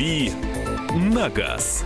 [0.00, 0.32] «Дави
[0.94, 1.84] на газ».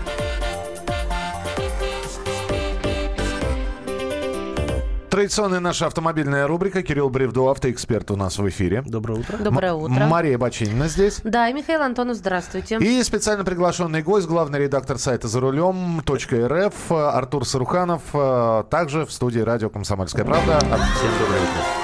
[5.11, 6.85] Традиционная наша автомобильная рубрика.
[6.85, 8.85] Кирилл Бревду, автоэксперт у нас в эфире.
[8.87, 9.38] Доброе утро.
[9.38, 10.06] Доброе М- утро.
[10.06, 11.22] Мария Бачинина здесь.
[11.24, 12.79] Да, и Михаил Антонов, здравствуйте.
[12.79, 19.12] И специально приглашенный гость, главный редактор сайта «За рулем» .рф Артур Саруханов, э, также в
[19.12, 20.59] студии радио «Комсомольская правда».
[20.60, 20.70] Всем
[21.19, 21.84] доброе утро.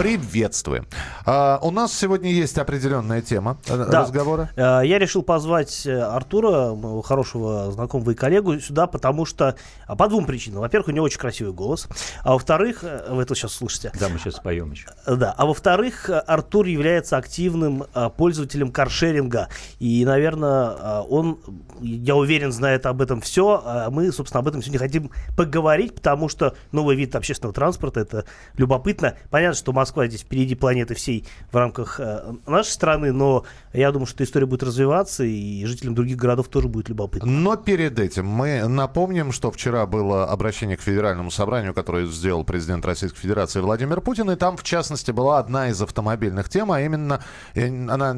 [0.00, 0.86] Приветствуем.
[1.26, 4.00] А, у нас сегодня есть определенная тема э, Да.
[4.00, 4.48] разговора.
[4.56, 9.96] Э, Я решил позвать э, Артура, моего хорошего знакомого и коллегу, сюда, потому что а,
[9.96, 10.60] по двум причинам.
[10.60, 11.86] Во-первых, у него очень красивый голос,
[12.22, 13.92] а во-вторых, вы это сейчас слышите.
[14.00, 14.88] Да, мы сейчас споем еще.
[15.06, 17.84] Да, а во-вторых, Артур является активным
[18.16, 19.48] пользователем каршеринга.
[19.80, 21.40] И, наверное, он,
[21.82, 23.86] я уверен, знает об этом все.
[23.90, 28.24] Мы, собственно, об этом сегодня хотим поговорить, потому что новый вид общественного транспорта это
[28.56, 29.18] любопытно.
[29.28, 34.06] Понятно, что Москва здесь впереди планеты всей в рамках э, нашей страны, но я думаю,
[34.06, 37.30] что эта история будет развиваться, и жителям других городов тоже будет любопытно.
[37.30, 42.84] Но перед этим мы напомним, что вчера было обращение к Федеральному собранию, которое сделал президент
[42.84, 47.22] Российской Федерации Владимир Путин, и там, в частности, была одна из автомобильных тем, а именно
[47.54, 48.16] э, она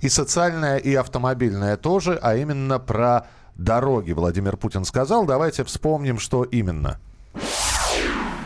[0.00, 5.26] и социальная, и автомобильная тоже, а именно про дороги Владимир Путин сказал.
[5.26, 6.98] Давайте вспомним, что именно.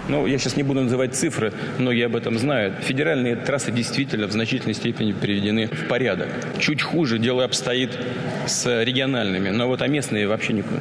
[0.09, 2.77] Ну, я сейчас не буду называть цифры, многие об этом знают.
[2.83, 6.29] Федеральные трассы действительно в значительной степени приведены в порядок.
[6.61, 7.98] Чуть хуже дело обстоит
[8.47, 10.81] с региональными, но вот а местные вообще никуда,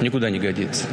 [0.00, 0.86] никуда не годится.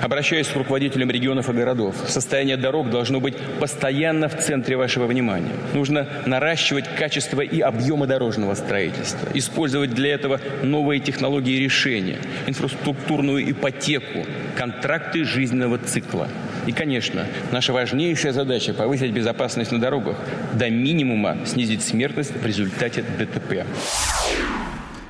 [0.00, 1.96] Обращаюсь к руководителям регионов и городов.
[2.06, 5.52] Состояние дорог должно быть постоянно в центре вашего внимания.
[5.74, 14.26] Нужно наращивать качество и объемы дорожного строительства, использовать для этого новые технологии решения, инфраструктурную ипотеку,
[14.56, 16.28] контракты жизненного цикла.
[16.66, 20.16] И, конечно, наша важнейшая задача– повысить безопасность на дорогах,
[20.54, 23.64] до минимума снизить смертность в результате ДТП.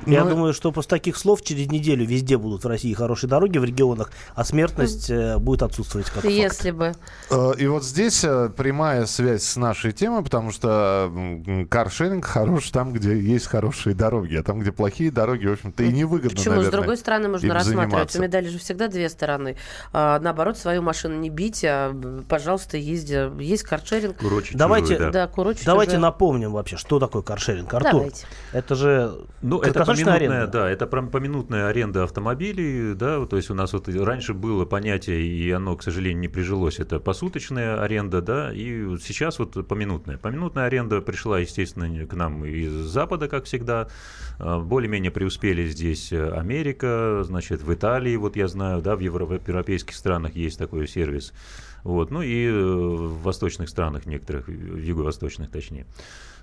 [0.07, 3.57] Я Ну, думаю, что после таких слов через неделю везде будут в России хорошие дороги
[3.57, 6.27] в регионах, а смертность э, будет отсутствовать как факт.
[6.33, 6.93] Если бы.
[7.29, 12.69] Э, И вот здесь э, прямая связь с нашей темой, потому что м, каршеринг хорош
[12.71, 16.43] там, где есть хорошие дороги, а там, где плохие дороги, в общем-то, и невыгодно, Почему?
[16.43, 17.89] С наверное, другой стороны, можно рассматривать.
[17.91, 18.19] заниматься.
[18.19, 19.57] У медали же всегда две стороны.
[19.91, 21.93] А, наоборот, свою машину не бить, а,
[22.29, 23.29] пожалуйста, езди.
[23.43, 24.17] Есть каршеринг.
[24.17, 25.99] Курочи Давайте- чужую, Да, курочить Давайте уже.
[25.99, 27.73] напомним вообще, что такое каршеринг.
[27.73, 28.25] Артур, Давайте.
[28.53, 33.53] это же Ну, это поминутная, да, это пром- поминутная аренда автомобилей, да, то есть у
[33.53, 38.51] нас вот раньше было понятие, и оно, к сожалению, не прижилось, это посуточная аренда, да,
[38.53, 40.17] и сейчас вот поминутная.
[40.17, 43.87] Поминутная аренда пришла, естественно, к нам из Запада, как всегда,
[44.39, 49.95] А, более-менее преуспели здесь э, Америка, значит, в Италии, вот я знаю, да, в европейских
[49.95, 51.33] странах есть такой сервис,
[51.83, 55.87] вот, ну и э, в восточных странах некоторых, в юго-восточных точнее.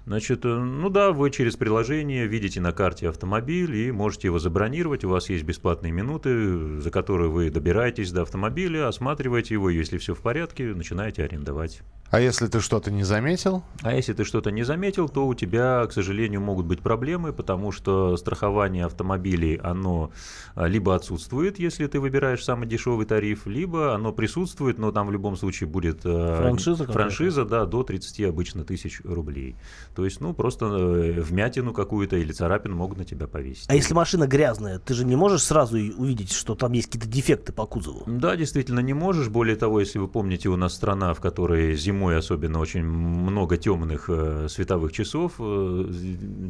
[0.06, 5.04] Значит, э, ну да, вы через приложение видите на карте автомобиль и можете его забронировать.
[5.04, 10.14] У вас есть бесплатные минуты, за которые вы добираетесь до автомобиля, осматриваете его, если все
[10.14, 11.80] в порядке, начинаете арендовать.
[12.10, 13.64] А если ты что-то не заметил?
[13.82, 17.72] А если ты что-то не заметил, то у тебя, к сожалению, могут быть проблемы, потому
[17.72, 20.12] что страхование автомобилей, оно
[20.54, 25.12] а, либо отсутствует, если ты выбираешь самый дешевый тариф, либо оно присутствует, но там в
[25.12, 29.56] любом случае будет а, Франшиза франшиза да, до 30 обычно тысяч рублей.
[29.94, 33.66] То есть, ну, просто э, вмятину какую-то или царапину могут на тебя повесить.
[33.68, 37.52] А если машина грязная, ты же не можешь сразу увидеть, что там есть какие-то дефекты
[37.52, 38.02] по кузову?
[38.06, 39.28] Да, действительно не можешь.
[39.28, 44.06] Более того, если вы помните, у нас страна, в которой зимой особенно очень много темных
[44.08, 45.92] э, световых часов, э,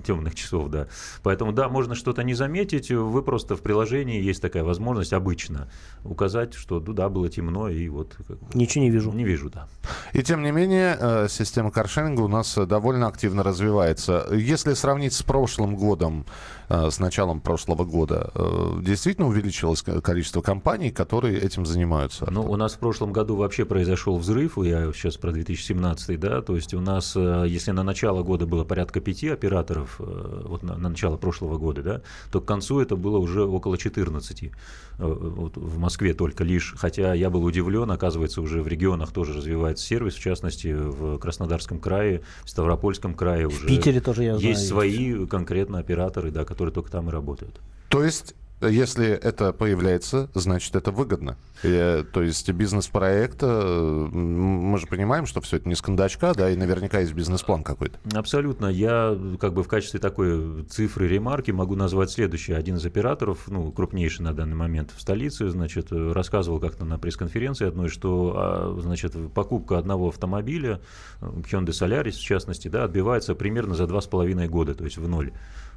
[0.07, 0.89] темных часов, да.
[1.23, 2.91] Поэтому, да, можно что-то не заметить.
[2.91, 5.69] Вы просто в приложении есть такая возможность обычно
[6.05, 9.13] указать, что ну, да, было темно, и вот как бы, Ничего не вижу.
[9.13, 9.69] не вижу, да.
[10.13, 14.27] И тем не менее, э, система каршеринга у нас э, довольно активно развивается.
[14.33, 16.27] Если сравнить с прошлым годом,
[16.69, 22.27] э, с началом прошлого года, э, действительно увеличилось ко- количество компаний, которые этим занимаются.
[22.31, 26.57] Ну, у нас в прошлом году вообще произошел взрыв, я сейчас про 2017, да, то
[26.57, 30.89] есть у нас, э, если на начало года было порядка пяти операторов, вот на, на
[30.89, 34.51] начало прошлого года, да, то к концу это было уже около 14 э,
[34.99, 39.85] вот в Москве только лишь, хотя я был удивлен, оказывается, уже в регионах тоже развивается
[39.85, 44.49] сервис, в частности, в Краснодарском крае, в Ставропольском крае уже В Питере тоже я знаю.
[44.55, 47.61] есть свои конкретно операторы, да, которые только там и работают.
[47.89, 51.37] То есть Если это появляется, значит, это выгодно.
[51.63, 56.51] Э, то есть бизнес-проект, э, мы же понимаем, что все это не с кондачка, да,
[56.51, 57.99] и наверняка есть бизнес-план какой-то.
[58.15, 58.67] Абсолютно.
[58.67, 62.57] Я как бы в качестве такой цифры ремарки могу назвать следующее.
[62.57, 67.67] Один из операторов, ну, крупнейший на данный момент в столице, значит, рассказывал как-то на пресс-конференции
[67.67, 70.81] одной, что, а, значит, покупка одного автомобиля,
[71.21, 75.09] Hyundai Solaris в частности, да, отбивается примерно за два с половиной года, то есть в
[75.09, 75.33] ноль.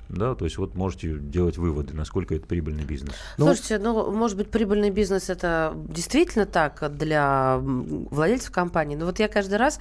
[0.09, 3.13] Да, то есть вот можете делать выводы, насколько это прибыльный бизнес.
[3.37, 8.95] Ну, Слушайте, ну, может быть, прибыльный бизнес это действительно так для владельцев компании.
[8.95, 9.79] Но вот я каждый раз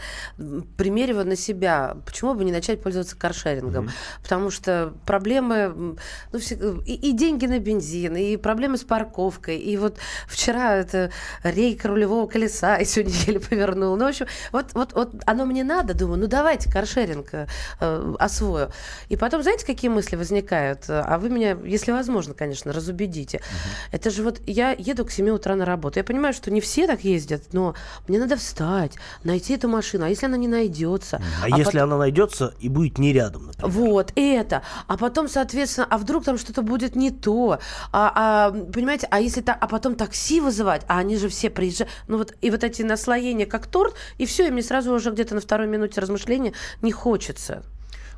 [0.77, 3.87] примериваю на себя, почему бы не начать пользоваться каршерингом.
[3.87, 4.23] Mm-hmm.
[4.23, 5.97] Потому что проблемы,
[6.33, 9.59] ну, все, и, и деньги на бензин, и проблемы с парковкой.
[9.59, 11.11] И вот вчера это
[11.45, 13.97] рейка рулевого колеса, и сегодня еле повернул.
[13.97, 18.71] Ну, в общем, вот, вот, вот оно мне надо, думаю, ну давайте каршеринг э, освою.
[19.09, 20.85] И потом, знаете, какие мысли возникают.
[20.89, 23.39] А вы меня, если возможно, конечно, разубедите.
[23.39, 23.47] Угу.
[23.93, 25.99] Это же вот я еду к 7 утра на работу.
[25.99, 27.75] Я понимаю, что не все так ездят, но
[28.09, 28.93] мне надо встать,
[29.25, 30.05] найти эту машину.
[30.05, 31.23] А если она не найдется?
[31.43, 31.83] А, а если потом...
[31.83, 33.71] она найдется и будет не рядом, например?
[33.71, 34.63] Вот, это.
[34.87, 37.59] А потом, соответственно, а вдруг там что-то будет не то?
[37.93, 41.93] А, а понимаете, а если так, а потом такси вызывать, а они же все приезжают.
[42.09, 45.35] Ну вот, и вот эти наслоения как торт, и все, и мне сразу уже где-то
[45.35, 46.53] на второй минуте размышления
[46.83, 47.63] не хочется.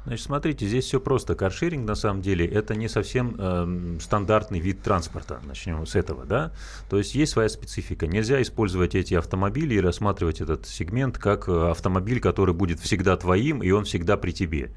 [0.08, 1.34] Значит, смотрите, здесь все просто.
[1.34, 5.38] Каршеринг, на самом деле, это не совсем э, стандартный вид транспорта.
[5.46, 6.50] Начнем с этого, да?
[6.88, 8.06] То есть есть своя специфика.
[8.06, 13.62] Нельзя использовать эти автомобили и рассматривать этот сегмент как э, автомобиль, который будет всегда твоим,
[13.62, 14.70] и он всегда при тебе.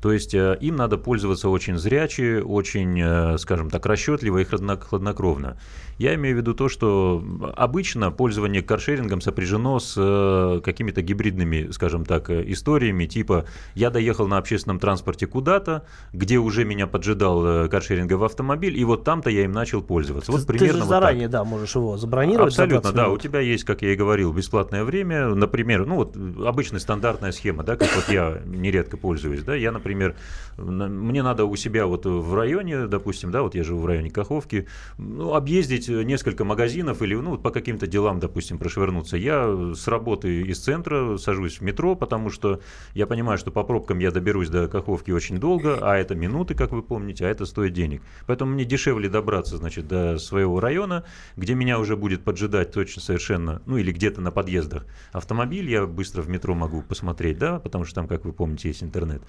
[0.00, 5.58] То есть э, им надо пользоваться очень зряче, очень, э, скажем так, расчетливо и хладнокровно.
[6.00, 7.22] Я имею в виду то, что
[7.58, 13.44] обычно пользование каршерингом сопряжено с э, какими-то гибридными, скажем так, историями, типа
[13.74, 19.28] я доехал на общественном транспорте куда-то, где уже меня поджидал каршеринговый автомобиль, и вот там-то
[19.28, 20.32] я им начал пользоваться.
[20.32, 21.32] Вот ты, примерно ты же вот заранее, так.
[21.32, 22.54] да, можешь его забронировать.
[22.54, 23.10] Абсолютно, да.
[23.10, 27.62] У тебя есть, как я и говорил, бесплатное время, например, ну вот обычная стандартная схема,
[27.62, 30.16] да, как вот я нередко пользуюсь, да, я, например,
[30.56, 34.66] мне надо у себя вот в районе, допустим, да, вот я живу в районе Каховки,
[34.96, 39.16] ну, объездить несколько магазинов или, ну, по каким-то делам, допустим, прошвырнуться.
[39.16, 42.60] Я с работы из центра сажусь в метро, потому что
[42.94, 46.72] я понимаю, что по пробкам я доберусь до Каховки очень долго, а это минуты, как
[46.72, 48.02] вы помните, а это стоит денег.
[48.26, 51.04] Поэтому мне дешевле добраться, значит, до своего района,
[51.36, 56.22] где меня уже будет поджидать точно совершенно, ну, или где-то на подъездах автомобиль, я быстро
[56.22, 59.22] в метро могу посмотреть, да, потому что там, как вы помните, есть интернет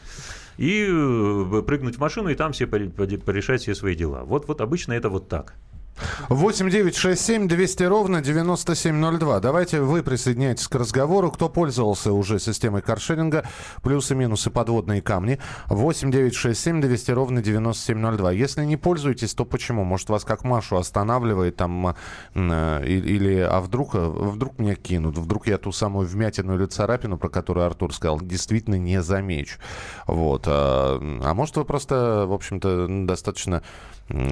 [0.58, 4.24] и э, прыгнуть в машину и там все порешать все свои дела.
[4.24, 5.56] Вот, вот обычно это вот так.
[6.30, 9.40] 8 9 6 7 200 ровно 9702.
[9.40, 11.32] Давайте вы присоединяйтесь к разговору.
[11.32, 13.46] Кто пользовался уже системой каршеринга,
[13.84, 15.40] плюсы, минусы, подводные камни.
[15.68, 18.32] 8 9 6 7 200 ровно 9702.
[18.32, 19.84] Если не пользуетесь, то почему?
[19.84, 21.96] Может, вас как Машу останавливает там,
[22.34, 27.18] э, или, а вдруг, э, вдруг меня кинут, вдруг я ту самую вмятину или царапину,
[27.18, 29.60] про которую Артур сказал, действительно не замечу.
[30.08, 30.46] Вот.
[30.48, 33.62] А, а может, вы просто, в общем-то, достаточно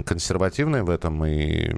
[0.06, 1.74] консервативные в этом и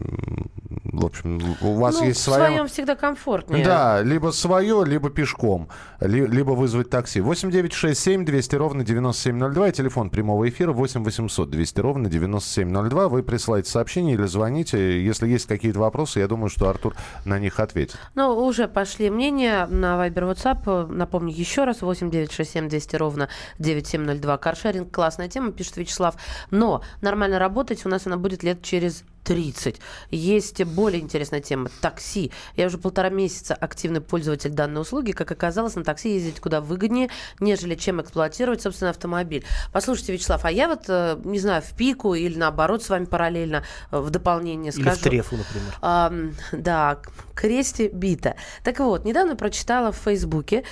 [0.91, 2.45] в общем у вас ну, есть своя...
[2.45, 3.63] в своем всегда комфортнее.
[3.63, 5.69] Да, либо свое, либо пешком,
[5.99, 7.21] ли, либо вызвать такси.
[7.21, 13.07] 8967 200 ровно 9702, телефон прямого эфира 8 800 200 ровно 9702.
[13.07, 15.03] Вы присылаете сообщение или звоните.
[15.03, 16.95] Если есть какие-то вопросы, я думаю, что Артур
[17.25, 17.97] на них ответит.
[18.15, 20.87] Ну, уже пошли мнения на Viber WhatsApp.
[20.87, 24.37] Напомню еще раз, 8 967 200 ровно 9702.
[24.37, 26.15] Каршеринг, классная тема, пишет Вячеслав.
[26.49, 29.79] Но нормально работать у нас она будет лет через 30.
[30.09, 32.31] Есть более интересная тема– такси.
[32.55, 35.11] Я уже полтора месяца активный пользователь данной услуги.
[35.11, 39.45] Как оказалось, на такси ездить куда выгоднее, нежели чем эксплуатировать собственный автомобиль.
[39.71, 43.63] Послушайте, Вячеслав, а я вот, э, не знаю, в пику или наоборот с вами параллельно
[43.91, 44.89] э, в дополнение скажу.
[44.89, 45.77] Или в трефу, например.
[45.81, 46.13] А,
[46.51, 46.99] да,
[47.35, 48.35] кресте бита.
[48.63, 50.63] Так вот, недавно прочитала в Фейсбуке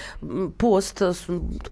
[0.57, 1.01] пост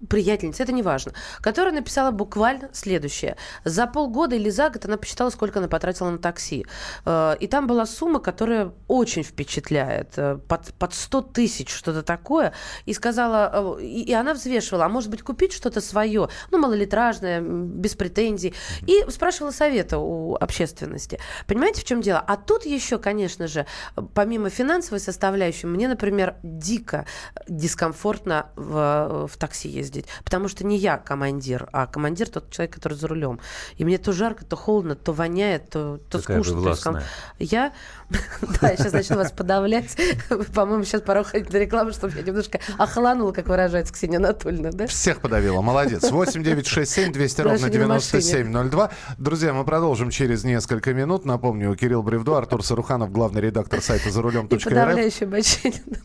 [0.08, 3.36] приятельницы, это не важно, которая написала буквально следующее.
[3.64, 6.66] За полгода или за год она посчитала, сколько она потратила на такси.
[7.04, 10.14] Э, и там была сумма, которая очень впечатляет.
[10.16, 12.52] Э, под, под 100 тысяч, что-то такое.
[12.86, 17.94] И сказала, э, и, она взвешивала, а может быть купить что-то свое, ну, малолитражное, без
[17.94, 18.54] претензий.
[18.86, 21.18] И спрашивала совета у общественности.
[21.46, 22.22] Понимаете, в чем дело?
[22.26, 23.66] А тут еще, конечно же,
[24.14, 27.06] помимо финансовой составляющей, мне, например, дико
[27.48, 30.06] дискомфортно в, в такси ездить.
[30.24, 33.40] Потому что не я командир, а командир тот человек, который за рулем.
[33.76, 36.92] И мне то жарко, то холодно, то воняет, то, то скучно слишком.
[36.94, 37.12] Властная.
[37.38, 37.72] Я,
[38.60, 39.96] да, я сейчас начну вас подавлять.
[40.54, 44.86] По-моему, сейчас пора уходить на рекламу, чтобы я немножко охланула, как выражается Ксения Анатольевна, да?
[44.86, 45.60] Всех подавила.
[45.60, 46.10] Молодец.
[46.10, 48.90] 8 9 6 7 200 Даже ровно не на 9702.
[49.18, 51.24] Друзья, мы продолжим через несколько минут.
[51.24, 54.46] Напомню, Кирилл Бревдо, Артур Саруханов, главный редактор сайта за рулем.
[54.46, 55.98] И подавляющее бочинина.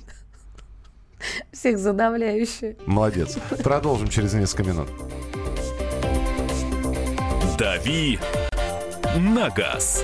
[1.51, 2.77] Всех задавляющее.
[2.85, 3.37] Молодец.
[3.63, 4.89] Продолжим через несколько минут.
[7.57, 8.19] «Дави
[9.15, 10.03] на газ».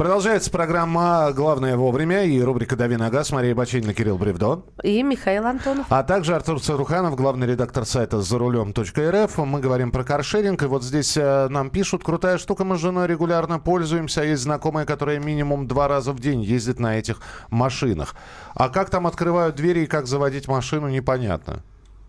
[0.00, 3.32] Продолжается программа «Главное вовремя» и рубрика «Дави на газ».
[3.32, 4.64] Мария Бачинина, Кирилл Бревдо.
[4.82, 5.84] И Михаил Антонов.
[5.90, 9.36] А также Артур Царуханов, главный редактор сайта за рулем.рф.
[9.36, 10.62] Мы говорим про каршеринг.
[10.62, 14.22] И вот здесь э, нам пишут, крутая штука, мы с женой регулярно пользуемся.
[14.22, 18.14] Есть знакомые, которые минимум два раза в день ездят на этих машинах.
[18.54, 21.62] А как там открывают двери и как заводить машину, непонятно.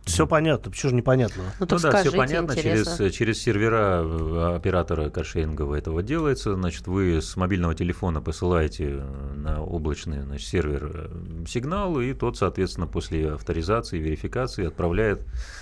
[0.06, 1.44] Все понятно, почему же непонятно?
[1.60, 2.56] Ну, так ну да, все понятно.
[2.56, 3.12] Через, интересно.
[3.12, 6.56] через сервера э, оператора каршерингового этого делается.
[6.56, 12.36] Значит, вы с мобильного телефона посылаете э, на облачный значит, сервер э, сигнал, и тот,
[12.36, 15.22] соответственно, после авторизации, верификации отправляет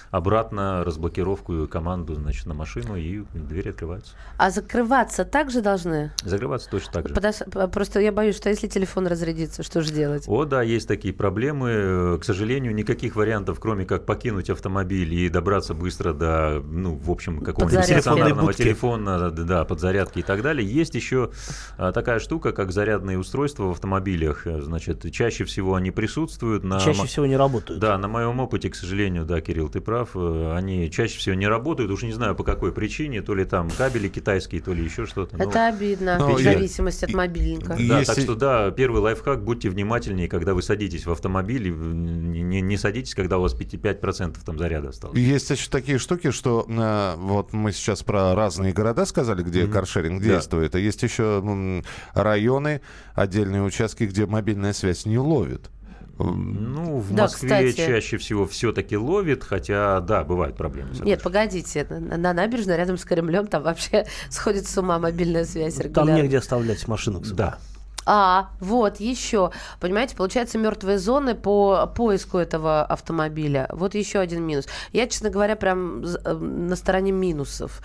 [0.10, 4.14] обратно разблокировку и команду значит, на машину, и двери открываются.
[4.38, 6.12] А закрываться также должны?
[6.24, 7.14] Закрываться точно так же.
[7.14, 10.24] Подос- Просто я боюсь, что если телефон разрядится, что же делать?
[10.28, 12.18] О, да, есть такие проблемы.
[12.20, 17.40] К сожалению, никаких вариантов, кроме как покинуть автомобиль и добраться быстро до, ну, в общем,
[17.42, 18.62] какого-нибудь стационарного Будки.
[18.64, 20.68] телефона, да, подзарядки и так далее.
[20.70, 21.32] Есть еще
[21.78, 24.46] а, такая штука, как зарядные устройства в автомобилях.
[24.46, 26.80] Значит, чаще всего они присутствуют на...
[26.80, 27.80] Чаще мо- всего не работают.
[27.82, 31.48] Да, на моем опыте, к сожалению, да, Кирилл, ты прав, э, они чаще всего не
[31.48, 35.06] работают, уж не знаю по какой причине, то ли там кабели китайские, то ли еще
[35.06, 35.38] что-то.
[35.38, 37.70] но- Это обидно, Ну, в я- зависимости от и- мобильника.
[37.70, 42.62] да, Если- так что да, первый лайфхак, будьте внимательнее, когда вы садитесь в автомобиль, не-
[42.62, 45.18] не садитесь, когда у вас 5, 5% там заряда осталось.
[45.18, 49.72] Есть еще такие штуки, что э, вот мы сейчас про разные города сказали, где Мгм.
[49.74, 50.28] каршеринг Да.
[50.28, 50.76] действует.
[50.76, 51.84] А есть еще м,
[52.14, 52.82] районы,
[53.16, 55.70] отдельные участки, где мобильная связь не ловит.
[56.18, 57.88] Ну, в Да, Москве кстати.
[57.88, 60.90] чаще всего все-таки ловит, хотя, да, бывают проблемы.
[60.90, 61.24] Нет, соглашусь.
[61.24, 65.86] погодите, на, на набережной рядом с Кремлем там вообще сходит с ума мобильная связь Там
[65.86, 66.22] регулярно.
[66.22, 67.22] негде оставлять машину.
[67.22, 67.38] кстати.
[67.38, 67.58] Да.
[68.06, 69.52] А, вот, еще.
[69.80, 73.70] Понимаете, получается мертвые зоны по поиску этого автомобиля.
[73.72, 74.66] Вот еще один минус.
[74.94, 77.82] Я, честно говоря, прям э, на стороне минусов.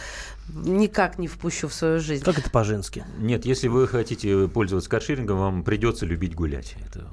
[0.49, 2.25] Никак не впущу в свою жизнь.
[2.25, 3.05] Как это по-женски?
[3.19, 6.75] Нет, если вы хотите пользоваться каршерингом, вам придется любить гулять.
[6.87, 7.07] Это.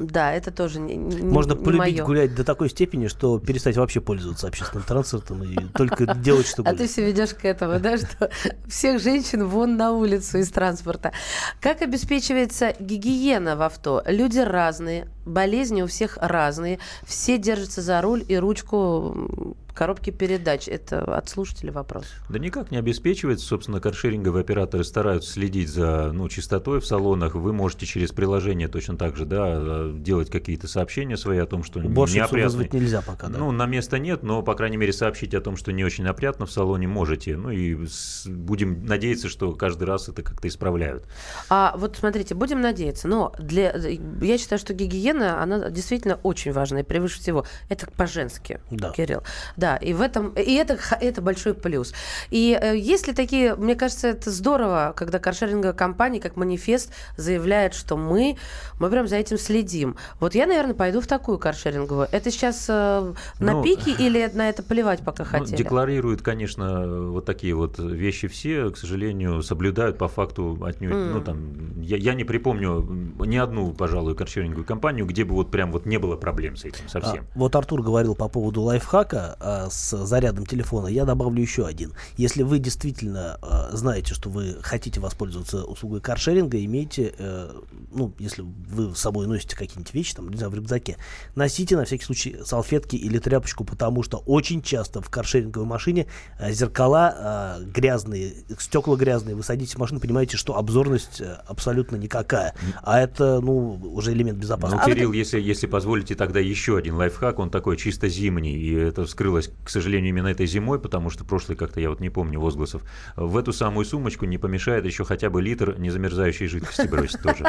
[0.00, 2.06] Да, это тоже не, Можно не полюбить моё.
[2.06, 6.72] гулять до такой степени, что перестать вообще пользоваться общественным транспортом и только делать, что А
[6.72, 8.30] ты все ведешь к этому, да, что
[8.66, 11.12] всех женщин вон на улицу из транспорта.
[11.60, 14.02] Как обеспечивается гигиена в авто?
[14.06, 20.68] Люди разные, болезни у всех разные, все держатся за руль и ручку коробки передач.
[20.68, 22.04] Это от слушателя вопрос.
[22.28, 23.46] Да никак не обеспечивается.
[23.46, 27.34] Собственно, каршеринговые операторы стараются следить за ну, чистотой в салонах.
[27.34, 31.62] Вы можете через приложение точно так же да, э, делать какие-то сообщения свои о том,
[31.64, 32.42] что Уборщицу неопрятный.
[32.44, 33.38] вызвать нельзя пока, да?
[33.38, 36.46] Ну, на место нет, но, по крайней мере, сообщить о том, что не очень опрятно
[36.46, 37.36] в салоне можете.
[37.36, 41.04] Ну и с- будем надеяться, что каждый раз это как-то исправляют.
[41.48, 43.74] А вот смотрите, будем надеяться, но для,
[44.20, 47.44] я считаю, что гигиена, она действительно очень важная, превыше всего.
[47.68, 48.90] Это по-женски, Да.
[48.90, 49.22] Кирилл.
[49.60, 51.92] Да, и в этом, и это, это большой плюс.
[52.30, 57.74] И э, есть ли такие, мне кажется, это здорово, когда каршеринговая компания, как манифест, заявляет,
[57.74, 58.38] что мы,
[58.78, 59.96] мы прям за этим следим.
[60.18, 62.08] Вот я, наверное, пойду в такую каршеринговую.
[62.10, 65.56] Это сейчас э, на Ну, пике или на это плевать пока Ну, хотели?
[65.58, 70.92] декларируют, конечно, вот такие вот вещи все, к сожалению, соблюдают по факту отнюдь.
[70.92, 71.12] М.
[71.12, 72.80] Ну, там, я, я не припомню
[73.26, 76.84] ни одну, пожалуй, каршеринговую компанию, где бы вот прям вот не было проблем с этим
[76.86, 77.26] А, совсем.
[77.34, 79.36] вот Артур говорил по поводу лайфхака.
[79.66, 81.92] Э, с зарядом телефона, я добавлю еще один.
[82.16, 87.52] Если вы действительно э, знаете, что вы хотите воспользоваться услугой каршеринга, имейте, э,
[87.92, 90.96] ну, если вы с собой носите какие-нибудь вещи, там, не знаю, в рюкзаке,
[91.34, 96.06] носите на всякий случай салфетки или тряпочку, потому что очень часто в каршеринговой машине
[96.38, 101.96] э, зеркала э, грязные, стекла грязные, вы садитесь в машину, понимаете, что обзорность э, абсолютно
[101.96, 102.54] никакая.
[102.82, 104.90] А это, ну, уже элемент Ну, безопасности.
[104.90, 109.06] Кирилл, если, если позволите, тогда еще один лайфхак, он такой чисто зимний, и это
[109.40, 112.82] вскрылось, к сожалению, именно этой зимой, потому что прошлый как-то, я вот не помню возгласов,
[113.16, 117.44] в эту самую сумочку не помешает еще хотя бы литр незамерзающей жидкости бросить тоже.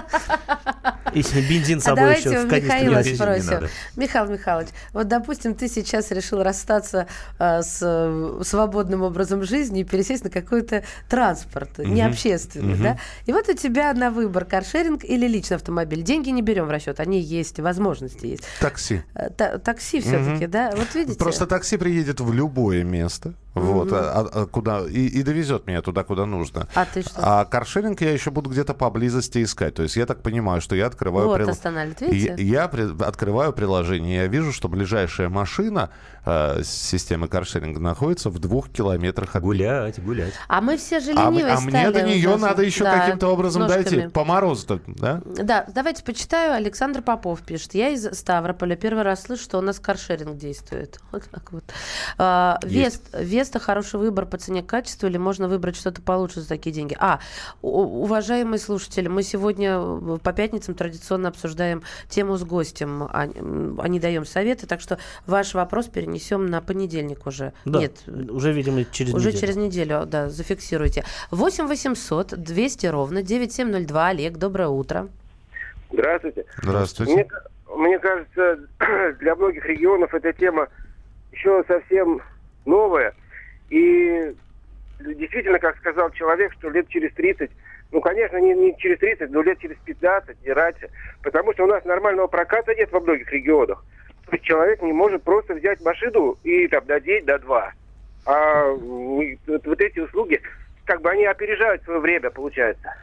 [1.14, 3.70] Если бензин с А собой давайте еще у Михаила спросим.
[3.98, 7.08] Михаил Михайлович, вот, допустим, ты сейчас решил расстаться
[7.38, 12.98] а, с э, свободным образом жизни и пересесть на какой-то транспорт, не общественный, да?
[13.26, 16.02] И вот у тебя на выбор каршеринг или личный автомобиль.
[16.02, 18.44] Деньги не берем в расчет, они есть, возможности есть.
[18.60, 19.04] Такси.
[19.14, 20.72] Э, та- такси все-таки, да?
[20.76, 21.18] Вот видите?
[21.18, 25.82] Просто такси приедет в любое место, вот, а- а- а куда и, и довезет меня
[25.82, 26.68] туда, куда нужно.
[26.74, 27.12] А ты что?
[27.18, 29.76] А каршеринг я еще буду где-то поблизости искать.
[29.76, 33.52] То есть я так понимаю, что я открываю Вот прил- останавливает, Я, я при- открываю
[33.54, 35.90] приложение, я вижу, что ближайшая машина
[36.26, 40.34] э, системы каршеринга находится в двух километрах от Гулять, гулять.
[40.48, 42.48] А мы все же а, ленивые а мне стали до нее ужасно.
[42.48, 43.84] надо еще Да, каким-то образом ножками.
[43.84, 44.08] дойти.
[44.10, 45.22] По морозу-то, да?
[45.26, 46.54] Да, давайте почитаю.
[46.54, 47.74] Александр Попов пишет.
[47.74, 51.00] Я из Ставрополя первый раз слышу, что у нас каршеринг действует.
[51.12, 51.64] Вот так вот.
[52.20, 53.02] А, Есть.
[53.14, 56.96] Вест, Веста хороший выбор по цене качеству или можно выбрать что-то получше за такие деньги?
[57.00, 57.20] А,
[57.64, 64.00] уважаемые слушатели, мы сегодня э, по пятницам традиционно обсуждаем тему с гостем, а, а не
[64.00, 67.54] даем советы, так что ваш вопрос перенесем на понедельник уже.
[67.66, 69.42] Да, Нет, уже, видимо, через уже неделю.
[69.42, 71.04] через неделю, да, зафиксируйте.
[71.32, 74.08] 8 800 200 ровно 9702.
[74.08, 75.08] Олег, доброе утро.
[75.92, 76.46] Здравствуйте.
[76.62, 77.14] Здравствуйте.
[77.16, 77.28] Мне,
[77.76, 78.60] мне кажется,
[79.20, 80.68] для многих регионов эта тема
[81.32, 82.22] еще совсем
[82.66, 83.16] новая.
[83.72, 84.36] И
[85.00, 87.50] действительно, как сказал человек, что лет через 30,
[87.92, 90.90] ну, конечно, не, не через 30, но лет через 15 и раньше.
[91.24, 93.84] Потому что у нас нормального проката нет во многих регионах.
[94.28, 97.74] То есть человек не может просто взять машину и там до день, до два.
[98.26, 100.42] А вот эти услуги,
[100.86, 102.94] как бы они опережают свое время, получается.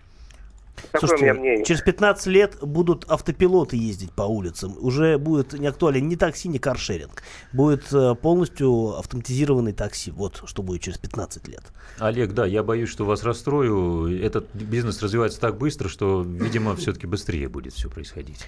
[0.93, 1.65] Такое у меня Слушайте, мнение.
[1.65, 4.75] через 15 лет будут автопилоты ездить по улицам.
[4.81, 7.23] Уже будет не актуален ни такси, ни каршеринг.
[7.53, 10.11] Будет э, полностью автоматизированный такси.
[10.11, 11.63] Вот что будет через 15 лет.
[11.99, 14.25] Олег, да, я боюсь, что вас расстрою.
[14.25, 18.45] Этот бизнес развивается так быстро, что, видимо, все-таки быстрее будет все происходить.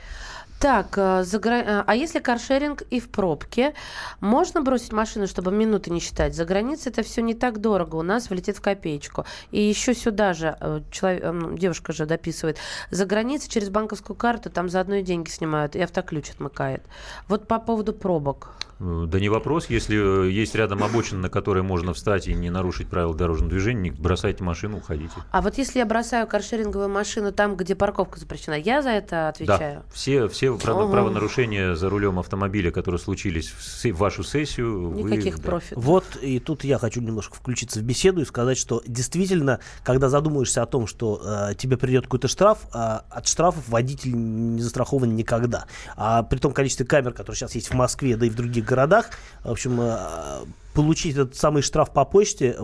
[0.59, 3.75] Так, э, за гра- э, а если каршеринг и в пробке,
[4.21, 6.35] можно бросить машину, чтобы минуты не считать?
[6.35, 9.25] За границей это все не так дорого, у нас влетит в копеечку.
[9.51, 10.57] И еще сюда же,
[10.91, 15.81] человек, девушка же дописывает, за границей через банковскую карту там заодно и деньги снимают, и
[15.81, 16.83] автоключ отмыкает.
[17.29, 18.55] Вот по поводу пробок.
[18.81, 22.51] Э, Да не вопрос, если э, есть рядом обочина, на которой можно встать и не
[22.51, 25.13] нарушить правила дорожного движения, не бросайте машину, уходите.
[25.31, 29.81] А вот если я бросаю каршеринговую машину там, где парковка запрещена, я за это отвечаю?
[29.81, 30.87] Да, все, все Ага.
[30.89, 35.61] правонарушения за рулем автомобиля, которые случились в, се- в вашу сессию, вы- Никаких да.
[35.77, 40.63] Вот и тут я хочу немножко включиться в беседу и сказать, что действительно, когда задумаешься
[40.63, 45.67] о том, что э, тебе придет какой-то штраф, э, от штрафов водитель не застрахован никогда.
[45.97, 49.11] А при том количестве камер, которые сейчас есть в Москве, да и в других городах,
[49.45, 52.57] в общем, э, получить этот самый штраф по почте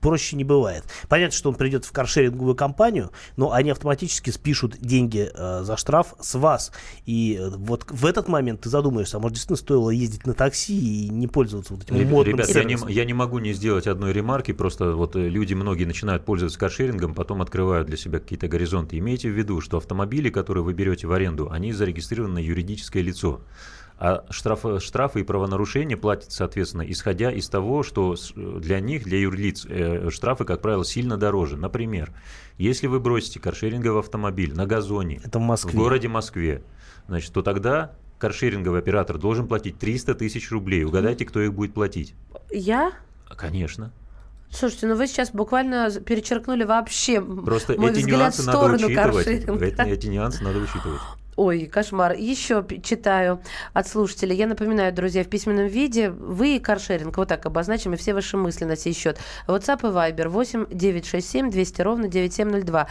[0.00, 0.84] проще не бывает.
[1.08, 6.14] Понятно, что он придет в каршеринговую компанию, но они автоматически спишут деньги э, за штраф
[6.20, 6.72] с вас.
[7.06, 11.06] И э, вот в этот момент ты задумаешься, а может действительно стоило ездить на такси
[11.06, 13.86] и не пользоваться вот этим Ребят, модным ребят, я не, я не могу не сделать
[13.86, 18.98] одной ремарки, просто вот люди многие начинают пользоваться каршерингом, потом открывают для себя какие-то горизонты.
[18.98, 23.40] Имейте в виду, что автомобили, которые вы берете в аренду, они зарегистрированы на юридическое лицо.
[24.04, 29.64] А штрафы, штрафы и правонарушения платят, соответственно, исходя из того, что для них, для юрлиц,
[29.68, 31.56] э, штрафы, как правило, сильно дороже.
[31.56, 32.12] Например,
[32.58, 35.70] если вы бросите каршеринговый автомобиль на газоне Это в Москве.
[35.70, 36.64] в городе Москве,
[37.06, 40.82] значит, то тогда каршеринговый оператор должен платить 300 тысяч рублей.
[40.82, 42.16] Угадайте, кто их будет платить?
[42.50, 42.90] Я?
[43.36, 43.92] Конечно.
[44.50, 48.86] Слушайте, ну вы сейчас буквально перечеркнули вообще Просто мой эти взгляд нюансы в надо сторону
[48.86, 49.14] учитывать.
[49.14, 49.64] каршеринга.
[49.64, 51.00] Эти, эти нюансы надо учитывать.
[51.36, 52.12] Ой, кошмар.
[52.12, 53.40] Еще читаю
[53.72, 54.36] от слушателей.
[54.36, 57.16] Я напоминаю, друзья, в письменном виде вы и каршеринг.
[57.16, 59.18] Вот так обозначим и все ваши мысли на сей счет.
[59.46, 62.86] WhatsApp и Viber 8 967 200 ровно 9702.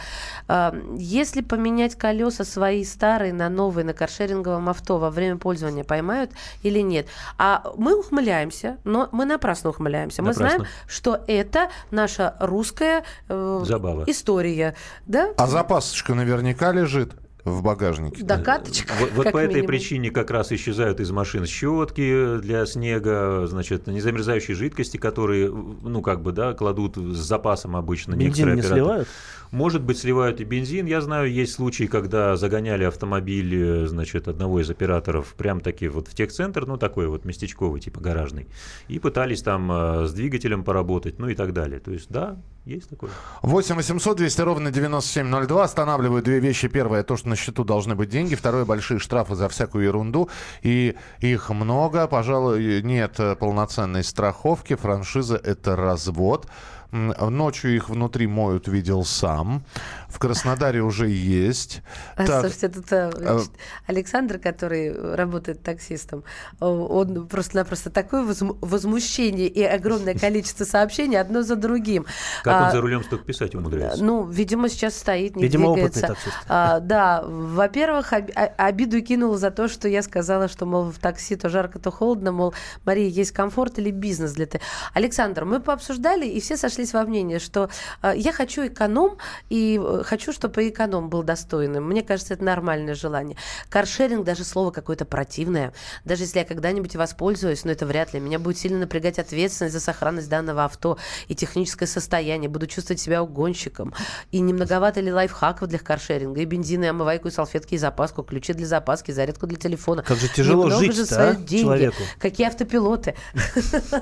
[0.48, 6.32] А, Если поменять колеса свои старые на новые на каршеринговом авто во время пользования, поймают
[6.64, 7.06] или нет?
[7.38, 10.20] А мы ухмыляемся, но мы напрасно ухмыляемся.
[10.22, 10.56] Мы Напрасно.
[10.58, 14.02] знаем, что это наша русская э, Забава.
[14.08, 14.74] история.
[15.06, 15.30] Да?
[15.36, 17.12] А запасочка наверняка лежит.
[17.44, 18.22] В багажнике.
[18.22, 19.66] Докаточка, Вот, вот как по этой минимум.
[19.68, 26.22] причине как раз исчезают из машин щетки для снега, значит, незамерзающие жидкости, которые, ну, как
[26.22, 28.12] бы, да, кладут с запасом обычно.
[28.12, 28.80] Бензин некоторые не операторы.
[28.84, 29.08] сливают?
[29.52, 30.86] Может быть, сливают и бензин.
[30.86, 36.08] Я знаю, есть случаи, когда загоняли автомобиль, э, значит, одного из операторов прям таки вот
[36.08, 38.48] в техцентр, ну, такой вот местечковый, типа гаражный,
[38.88, 41.80] и пытались там э, с двигателем поработать, ну и так далее.
[41.80, 43.10] То есть, да, есть такое.
[43.42, 45.64] 8 800 200 ровно 9702.
[45.64, 46.68] Останавливаю две вещи.
[46.68, 48.36] Первое, то, что на счету должны быть деньги.
[48.36, 50.30] Второе, большие штрафы за всякую ерунду.
[50.62, 52.06] И их много.
[52.06, 54.76] Пожалуй, нет э, полноценной страховки.
[54.76, 56.46] Франшиза– это развод.
[56.92, 59.64] Ночью их внутри моют, видел сам.
[60.08, 61.80] В Краснодаре уже есть.
[62.16, 63.50] А, Так, Слушайте, тут э, значит,
[63.86, 66.22] Александр, который работает таксистом,
[66.60, 72.04] он просто-напросто такое возму- возмущение и огромное количество сообщений одно за другим.
[72.44, 74.04] Как А, он за рулем столько писать умудряется?
[74.04, 76.14] Ну, видимо, сейчас стоит, не Видимо, опытный двигается.
[76.14, 76.36] таксист.
[76.48, 80.98] А, да, во-первых, об- а- обиду кинула за то, что я сказала, что, мол, в
[80.98, 82.52] такси то жарко, то холодно, мол,
[82.84, 84.60] Мария, есть комфорт или бизнес для ты.
[84.92, 87.68] Александр, мы пообсуждали, и все сошлись во мнении, что
[88.02, 89.18] э, я хочу эконом,
[89.50, 91.88] и э, хочу, чтобы эконом был достойным.
[91.88, 93.36] Мне кажется, это нормальное желание.
[93.68, 95.72] Каршеринг, даже слово какое-то противное.
[96.04, 98.20] Даже если я когда-нибудь воспользуюсь, но это вряд ли.
[98.20, 102.48] Меня будет сильно напрягать ответственность за сохранность данного авто и техническое состояние.
[102.48, 103.94] Буду чувствовать себя угонщиком.
[104.32, 106.40] И не многовато ли лайфхаков для каршеринга?
[106.40, 110.02] И бензин, и омывайку, и салфетки, и запаску, ключи для запаски, зарядку для телефона.
[110.02, 111.62] Как же тяжело Немного же жить-то, свои а, деньги.
[111.62, 112.02] человеку.
[112.18, 113.14] Какие автопилоты.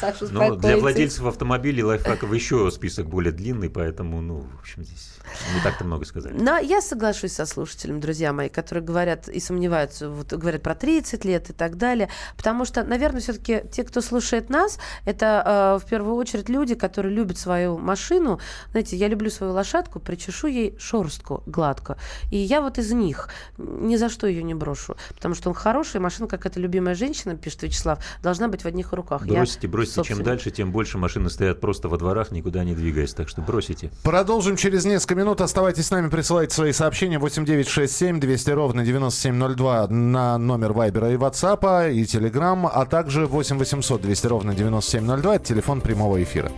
[0.00, 5.14] Саша, Ну, для владельцев автомобилей лайфхаков еще список более длинный, поэтому, ну, в общем, здесь
[5.54, 6.32] не так-то много сказать.
[6.38, 11.24] Но я соглашусь со слушателем, друзья мои, которые говорят и сомневаются, вот, говорят про 30
[11.24, 12.08] лет и так далее.
[12.36, 17.14] Потому что, наверное, все-таки те, кто слушает нас, это э, в первую очередь люди, которые
[17.14, 18.40] любят свою машину.
[18.70, 21.96] Знаете, я люблю свою лошадку, причешу ей шорстку гладко.
[22.30, 24.96] И я вот из них ни за что ее не брошу.
[25.14, 28.92] Потому что он хороший, машина, как эта любимая женщина, пишет Вячеслав, должна быть в одних
[28.92, 29.26] руках.
[29.26, 30.24] Я Бросите, бросите, чем собственник.
[30.24, 33.14] дальше, тем больше машины стоят просто во дворах, никуда не двигаясь.
[33.14, 33.90] Так что бросите.
[34.02, 35.40] Продолжим через несколько минут.
[35.40, 41.88] Оставайтесь с нами, присылайте свои сообщения 8967 200 ровно 9702 на номер Вайбера и Ватсапа
[41.88, 45.36] и Телеграм, а также 8 800 200 ровно 9702.
[45.36, 46.50] Это телефон прямого эфира.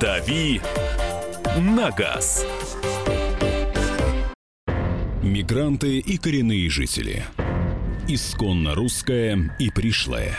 [0.00, 0.60] «Дави
[1.58, 2.46] на газ».
[5.22, 7.24] Мигранты и коренные жители.
[8.08, 10.38] Исконно русская и пришлая.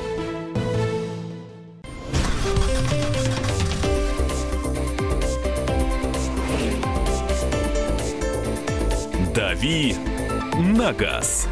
[9.61, 9.95] «Дави
[10.57, 11.47] на газ».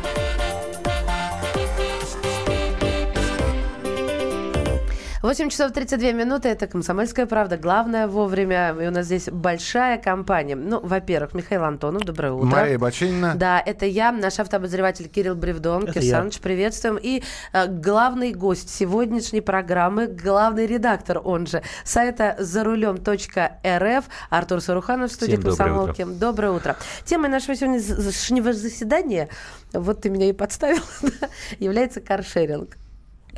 [5.21, 6.47] 8 часов 32 минуты.
[6.47, 7.57] Это «Комсомольская правда».
[7.57, 8.73] Главное вовремя.
[8.81, 10.55] И у нас здесь большая компания.
[10.55, 12.03] Ну, во-первых, Михаил Антонов.
[12.05, 12.47] Доброе утро.
[12.47, 13.33] Мария Бачинина.
[13.35, 15.83] Да, это я, наш автообозреватель Кирилл Бревдон.
[15.83, 16.17] Это Кир я.
[16.19, 16.97] Саныч, приветствуем.
[17.01, 25.13] И э, главный гость сегодняшней программы, главный редактор, он же, сайта зарулем.рф, Артур Саруханов в
[25.13, 26.05] студии Всем доброе «Комсомолки».
[26.17, 26.77] Доброе утро.
[27.03, 29.27] Темой нашего сегодняшнего заседания,
[29.73, 30.81] вот ты меня и подставил,
[31.59, 32.77] является каршеринг.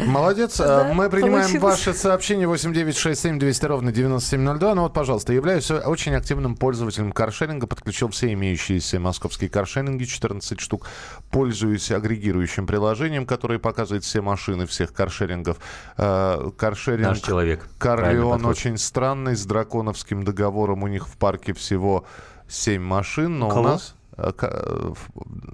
[0.06, 0.58] Молодец.
[0.58, 1.62] Да, Э, Мы принимаем получилось.
[1.64, 4.76] ваше сообщение 8967 200 ровно 9702.
[4.76, 7.68] Ну вот, пожалуйста, являюсь очень активным пользователем каршеринга.
[7.68, 10.88] Подключил все имеющиеся московские каршеринги, 14 штук.
[11.30, 15.58] Пользуюсь агрегирующим приложением, которое показывает все машины всех каршерингов.
[15.98, 17.08] Э, Каршеринг...
[17.08, 17.68] Наш человек.
[17.78, 20.84] Карлеон очень странный, с драконовским договором.
[20.84, 22.06] У них в парке всего
[22.48, 23.68] 7 машин, но У у, кого?
[23.70, 23.96] нас...
[24.18, 24.96] в-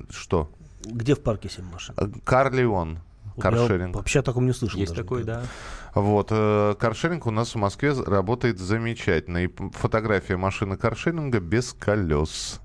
[0.10, 0.50] Что?
[0.84, 1.96] Где в парке 7 машин?
[2.24, 3.00] Карлеон.
[3.38, 3.96] Вот я Каршеринг.
[3.96, 4.80] вообще о таком не слышал.
[4.80, 5.44] Есть даже такой, да.
[5.94, 9.44] Вот, э, каршеринг у нас в Москве работает замечательно.
[9.44, 12.60] И фотография машины каршеринга без колес.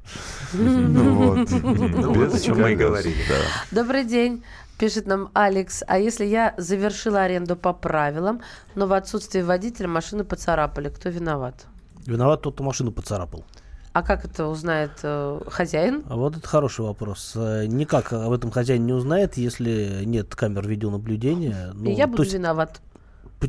[0.55, 1.51] Вот.
[1.63, 3.15] Ну, о чем мы и говорили.
[3.29, 3.83] да.
[3.83, 4.43] Добрый день.
[4.79, 8.41] Пишет нам Алекс, а если я завершила аренду по правилам,
[8.75, 11.67] но в отсутствие водителя машину поцарапали, кто виноват?
[12.07, 13.45] Виноват тот, кто машину поцарапал.
[13.93, 16.03] А как это узнает э, хозяин?
[16.09, 17.33] А вот это хороший вопрос.
[17.35, 21.73] Э, Никак об этом хозяин не узнает, если нет камер видеонаблюдения.
[21.75, 22.81] Ну, я буду есть, виноват.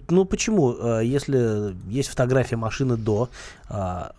[0.10, 0.74] ну почему?
[0.74, 3.30] Э, Если есть фотография машины до,
[3.70, 4.12] а,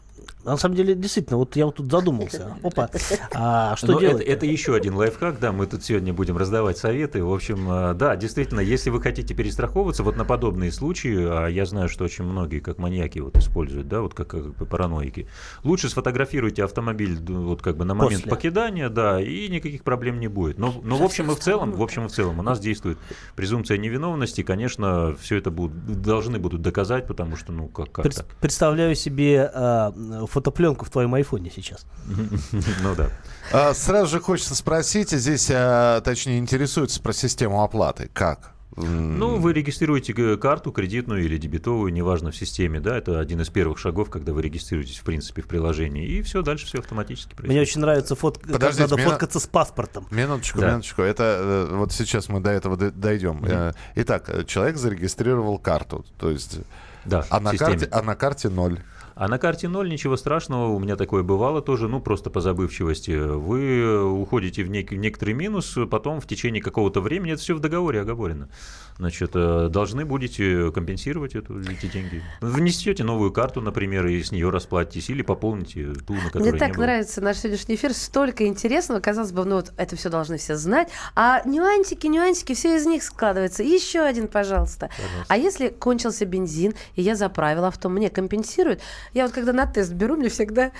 [0.44, 2.56] На самом деле, действительно, вот я вот тут задумался.
[2.62, 2.90] Опа,
[3.34, 4.22] а что Но делать?
[4.22, 7.24] Это, это еще один лайфхак, да, мы тут сегодня будем раздавать советы.
[7.24, 11.64] В общем, э, да, действительно, если вы хотите перестраховываться, вот на подобные случаи, а я
[11.64, 15.28] знаю, что очень многие, как маньяки, вот используют, да, вот как, как бы параноики,
[15.62, 18.30] лучше сфотографируйте автомобиль вот как бы на момент После.
[18.30, 20.58] покидания, да, и никаких проблем не будет.
[20.58, 22.98] Но, но в общем и в целом, в общем и в целом, у нас действует
[23.34, 28.16] презумпция невиновности, конечно, все это будут, должны будут доказать, потому что, ну, как, как Пред-
[28.16, 28.26] так?
[28.40, 29.92] Представляю себе а,
[30.34, 31.86] фотопленку в твоем айфоне сейчас.
[32.82, 33.08] Ну да.
[33.52, 38.10] А, Сразу же хочется спросить, здесь, а, точнее, интересуется про систему оплаты.
[38.12, 38.50] Как?
[38.76, 43.78] Ну, вы регистрируете карту кредитную или дебетовую, неважно, в системе, да, это один из первых
[43.78, 47.50] шагов, когда вы регистрируетесь, в принципе, в приложении, и все, дальше все автоматически происходит.
[47.52, 50.08] Мне очень нравится фотка, как Подождите, надо мне- фоткаться с паспортом.
[50.10, 50.70] Минуточку, Да.
[50.72, 51.02] минуточку.
[51.02, 53.44] Это э, вот сейчас мы до этого дойдем.
[53.46, 56.58] Э, Итак, человек зарегистрировал карту, то есть,
[57.04, 57.70] Да, а на системе.
[57.78, 58.80] карте, а на карте ноль.
[59.14, 63.12] А на карте ноль ничего страшного, у меня такое бывало тоже, ну просто по забывчивости.
[63.12, 68.00] Вы уходите в нек- некоторый минус, потом в течение какого-то времени, это все в договоре
[68.00, 68.48] оговорено.
[68.96, 72.22] Значит, э, должны будете компенсировать эту, эти деньги.
[72.40, 76.76] Внесете новую карту, например, и с нее расплатитесь, или пополните ту, на которой Мне так
[76.76, 76.84] было.
[76.84, 79.00] нравится наш сегодняшний эфир, столько интересного.
[79.00, 80.90] Казалось бы, ну вот это все должны все знать.
[81.16, 83.64] А нюансики, нюансики, все из них складывается.
[83.64, 84.90] Еще один, пожалуйста.
[85.28, 88.80] А если кончился бензин, и я заправила авто, мне компенсируют?
[89.12, 90.70] Я вот когда на тест беру, мне всегда,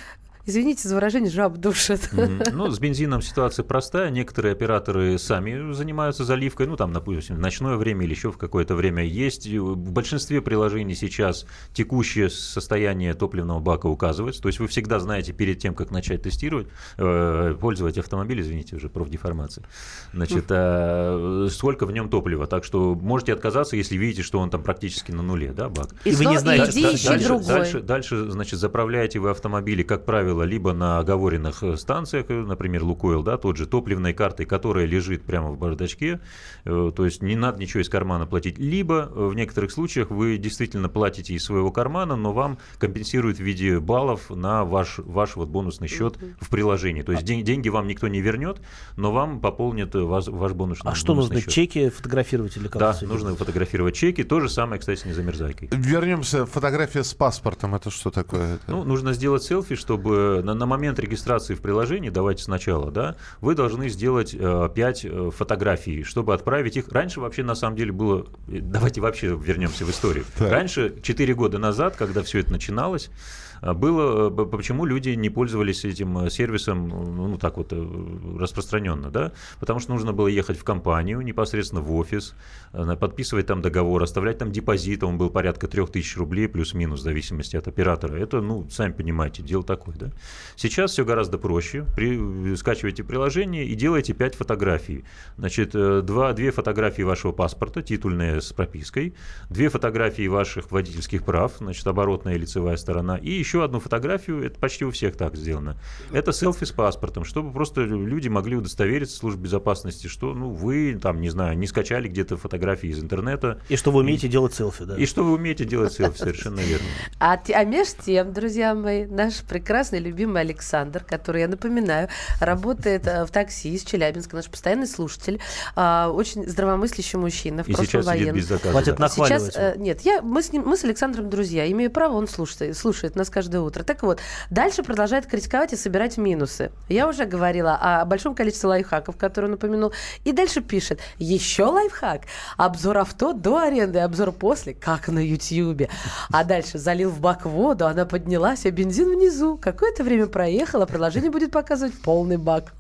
[0.47, 2.11] извините за выражение, жаб душит.
[2.13, 2.43] Мгм.
[2.53, 4.11] Ну, с бензином ситуация простая.
[4.11, 8.75] Некоторые операторы сами занимаются заливкой, ну, там, допустим, в ночное время или еще в какое-то
[8.75, 9.05] время.
[9.05, 14.43] Есть в большинстве приложений сейчас текущее состояние топливного бака указывается.
[14.43, 16.67] То есть вы всегда знаете перед тем, как начать тестировать,
[16.99, 19.65] э, пользовать автомобиль, извините, уже профдеформация,
[20.13, 22.47] значит, э, сколько в нем топлива.
[22.47, 25.89] Так что можете отказаться, если видите, что он там практически на нуле, да, бак.
[26.05, 27.47] И, И вы не знаете, иди Да- дальше, другой.
[27.47, 32.83] Дальше, дальше, значит, заправляете вы автомобили, как правило, либо на оговоренных э, станциях, э, например,
[32.85, 36.21] Лукойл, да, тот же топливной картой, которая лежит прямо в бардачке,
[36.65, 40.89] э, то есть не надо ничего из кармана платить, либо в некоторых случаях вы действительно
[40.89, 45.89] платите из своего кармана, но вам компенсируют в виде баллов на ваш, ваш вот бонусный
[45.89, 47.03] счет в приложении.
[47.03, 48.61] То есть ден- деньги вам никто не вернет,
[48.97, 51.51] но вам пополнит ваш, ваш бонусный, А что нужно, счет.
[51.51, 53.39] чеки фотографировать или как Да, нужно делать?
[53.39, 54.25] фотографировать чеки.
[54.25, 55.69] То же самое, кстати, с незамерзайкой.
[55.73, 56.47] Вернемся.
[56.47, 57.75] Фотография с паспортом.
[57.75, 58.59] Это что такое?
[58.67, 63.55] Ну, нужно сделать селфи, чтобы на, на момент регистрации в приложении, давайте сначала, да, вы
[63.55, 66.89] должны сделать 5 фотографий, чтобы отправить их.
[66.89, 70.25] Раньше вообще на самом деле было, э, давайте вообще вернемся в историю.
[70.39, 75.85] Раньше, 4 года назад, когда все это начиналось, э, было, э, почему люди не пользовались
[75.85, 79.33] этим э, сервисом, ну, ну, так вот, э, распространенно, да?
[79.61, 82.35] Потому что нужно было ехать в компанию, непосредственно в офис,
[82.73, 87.69] подписывать там договор, оставлять там депозит, он был порядка 3000 рублей, плюс-минус, в зависимости от
[87.69, 88.17] оператора.
[88.17, 90.11] Это, ну, сами понимаете, дело такое, да?
[90.57, 91.87] Сейчас все гораздо проще.
[91.95, 95.05] При, скачиваете приложение и делаете 5 фотографий.
[95.37, 99.15] Значит, э, два, две фотографии вашего паспорта, титульные с пропиской,
[99.49, 104.59] две фотографии ваших водительских прав, значит, оборотная и лицевая сторона, и еще одну фотографию, это
[104.59, 105.77] почти у всех так сделано.
[106.13, 111.21] Это селфи с паспортом, чтобы просто люди могли удостовериться, служб безопасности, что, ну, вы, там,
[111.21, 114.97] не знаю, не скачали где-то фотографии из интернета, И что вы умеете делать селфи, да?
[114.97, 116.87] и что вы умеете делать селфи, совершенно верно.
[117.21, 122.09] А, а меж тем, друзья мои, наш прекрасный, любимый Александр, который, я напоминаю,
[122.41, 125.41] работает э, в такси из Челябинска, наш постоянный слушатель,
[125.77, 128.41] а, очень здравомыслящий мужчина, в И прошлом сейчас сидит военный.
[128.41, 128.71] без заказа.
[128.71, 129.03] Хватит да.
[129.03, 129.43] нахваливать.
[129.43, 132.77] Сейчас, э, нет, я, мы, с ним, мы с Александром друзья, имею право, он слушает,
[132.77, 133.83] слушает нас каждое утро.
[133.83, 136.71] Так вот, дальше продолжает критиковать и собирать минусы.
[136.89, 139.93] Я уже говорила о большом количестве лайфхаков, которые он упомянул.
[140.23, 142.23] И дальше пишет, еще лайфхак,
[142.57, 145.89] обзор авто до аренды, обзор после, как на Ютьюбе.
[146.31, 149.59] А дальше залил в бак воду, она поднялась, а бензин внизу.
[149.59, 152.73] Какое-то время проехал, а приложение будет показывать полный бак.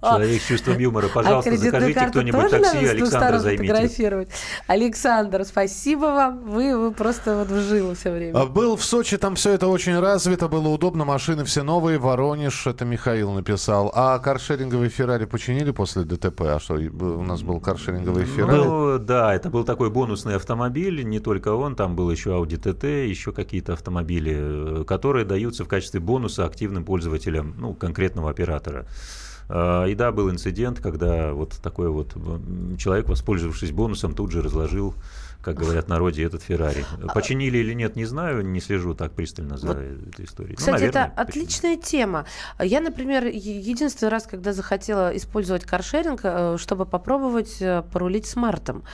[0.00, 4.28] Человек с чувством юмора, а пожалуйста, кредитную закажите кто-нибудь такси, Александра займите.
[4.66, 6.50] Александр, спасибо вам.
[6.50, 8.38] Вы, вы просто вот в жилу все время.
[8.38, 11.98] А, Был в Сочи, там все это очень развито, было удобно, машины все новые.
[11.98, 13.90] Воронеж, это Михаил написал.
[13.94, 16.42] А каршеринговые Феррари починили после ДТП?
[16.42, 18.56] А что, у нас был каршеринговый Феррари?
[18.56, 23.06] Ну, да, это был такой бонусный автомобиль, не только он, там был еще Audi TT,
[23.06, 24.36] еще какие-то автомобили,
[24.80, 28.86] э, которые даются в качестве бонуса активным пользователям ну, конкретного оператора.
[29.48, 32.14] А, и да, был инцидент, когда вот такой вот
[32.78, 34.94] человек, воспользовавшись бонусом, тут же разложил
[35.42, 36.84] как говорят в народе, этот Феррари.
[37.14, 40.54] Починили или нет, не знаю, не слежу так пристально за вот, этой историей.
[40.54, 42.24] Кстати, ну, наверное, это отличная тема.
[42.60, 48.84] Я, например, единственный раз, когда захотела использовать каршеринг, э, чтобы попробовать э, порулить смартом.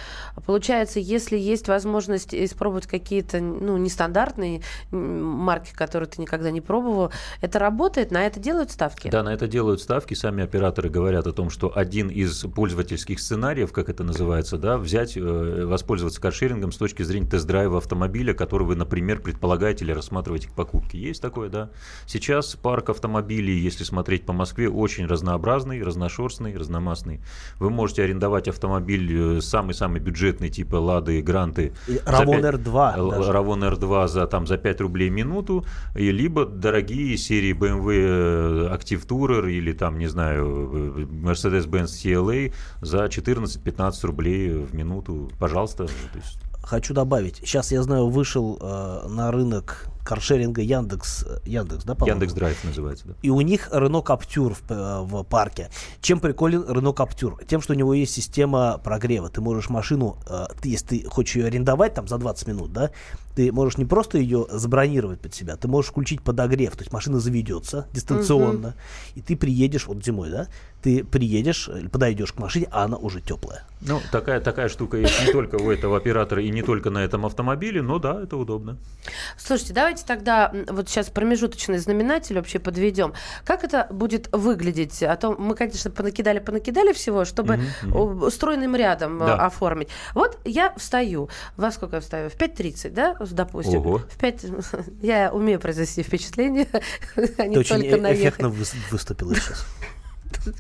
[0.46, 7.58] Получается, если есть возможность испробовать какие-то ну, нестандартные марки, которые ты никогда не пробовал, это
[7.58, 9.08] работает, на это делают ставки?
[9.10, 10.14] Да, на это делают ставки.
[10.14, 15.16] Сами операторы говорят о том, что один из пользовательских сценариев, как это называется, да, взять,
[15.16, 20.48] э, воспользоваться каршерингом, каршерингом с точки зрения тест-драйва автомобиля, который вы, например, предполагаете или рассматриваете
[20.48, 20.96] к покупке.
[20.96, 21.70] Есть такое, да.
[22.06, 27.20] Сейчас парк автомобилей, если смотреть по Москве, очень разнообразный, разношерстный, разномастный.
[27.58, 31.72] Вы можете арендовать автомобиль э, самый-самый бюджетный, типа Лады, Гранты.
[32.06, 33.32] Равон R2.
[33.32, 35.64] Равон R2 за, там, за 5 рублей минуту,
[35.96, 43.06] и либо дорогие серии BMW Active Tourer или там, не знаю, э, Mercedes-Benz CLA за
[43.06, 45.30] 14-15 рублей в минуту.
[45.40, 45.88] Пожалуйста.
[46.62, 47.36] Хочу добавить.
[47.36, 52.16] Сейчас, я знаю, вышел э, на рынок каршеринга Яндекс, Яндекс, да, по-моему?
[52.16, 53.14] Яндекс Драйв называется, да.
[53.20, 55.68] И у них Рено Каптюр в, э, в парке.
[56.00, 57.38] Чем приколен Рено Каптюр?
[57.46, 59.28] Тем, что у него есть система прогрева.
[59.28, 62.90] Ты можешь машину, э, ты, если ты хочешь ее арендовать там за 20 минут, да,
[63.34, 67.20] ты можешь не просто ее забронировать под себя, ты можешь включить подогрев, то есть машина
[67.20, 68.76] заведется дистанционно, угу.
[69.14, 70.48] и ты приедешь, вот зимой, да,
[70.82, 73.64] ты приедешь, подойдешь к машине, а она уже теплая.
[73.80, 77.26] Ну, такая, такая штука есть не только у этого оператора и не только на этом
[77.26, 78.76] автомобиле, но да, это удобно.
[79.36, 83.14] Слушайте, давайте тогда вот сейчас промежуточный знаменатель вообще подведем.
[83.44, 85.02] Как это будет выглядеть?
[85.02, 88.30] А то мы, конечно, понакидали, понакидали всего, чтобы mm-hmm.
[88.30, 89.46] стройным рядом да.
[89.46, 89.88] оформить.
[90.14, 91.28] Вот я встаю.
[91.56, 92.30] Во сколько я встаю?
[92.30, 93.78] В 5.30, да, допустим?
[93.78, 93.98] Ого.
[93.98, 94.46] В 5...
[95.02, 96.66] Я умею произвести впечатление,
[97.16, 99.66] а не Ты только очень эффектно выступила сейчас.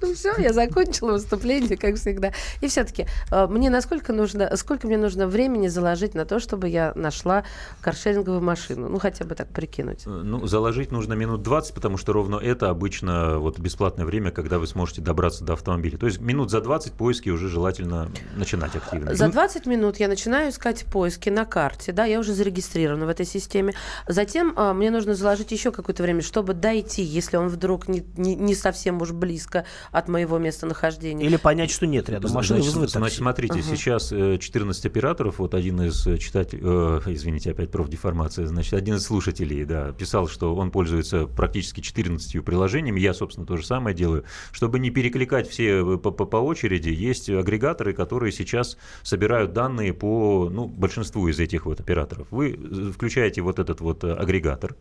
[0.02, 2.32] Ну все, я закончила выступление, как всегда.
[2.60, 6.92] И все-таки, э, мне насколько нужно, сколько мне нужно времени заложить на то, чтобы я
[6.94, 7.44] нашла
[7.80, 8.88] каршеринговую машину?
[8.88, 10.06] Ну, хотя бы так прикинуть.
[10.06, 14.58] Э, ну, заложить нужно минут 20, потому что ровно это обычно вот бесплатное время, когда
[14.58, 15.98] вы сможете добраться до автомобиля.
[15.98, 19.14] То есть минут за 20 поиски уже желательно начинать активно.
[19.14, 23.26] За 20 минут я начинаю искать поиски на карте, да, я уже зарегистрирована в этой
[23.26, 23.74] системе.
[24.06, 28.34] Затем а, мне нужно заложить еще какое-то время, чтобы дойти, если он вдруг не, не,
[28.34, 29.57] не совсем уж близко
[29.92, 31.26] от моего местонахождения.
[31.26, 33.62] Или понять, что нет рядом машины, значит, значит, смотрите, угу.
[33.62, 38.96] сейчас 14 э, операторов, вот один из э, читателей, э, извините, опять профдеформация, значит, один
[38.96, 43.94] из слушателей, да, писал, что он пользуется практически 14 приложениями, я, собственно, то же самое
[43.94, 44.24] делаю.
[44.52, 49.92] Чтобы не перекликать все э, по, по, по очереди, есть агрегаторы, которые сейчас собирают данные
[49.92, 52.28] по ну, большинству из этих вот операторов.
[52.30, 52.52] Вы
[52.94, 54.76] включаете вот этот вот агрегатор,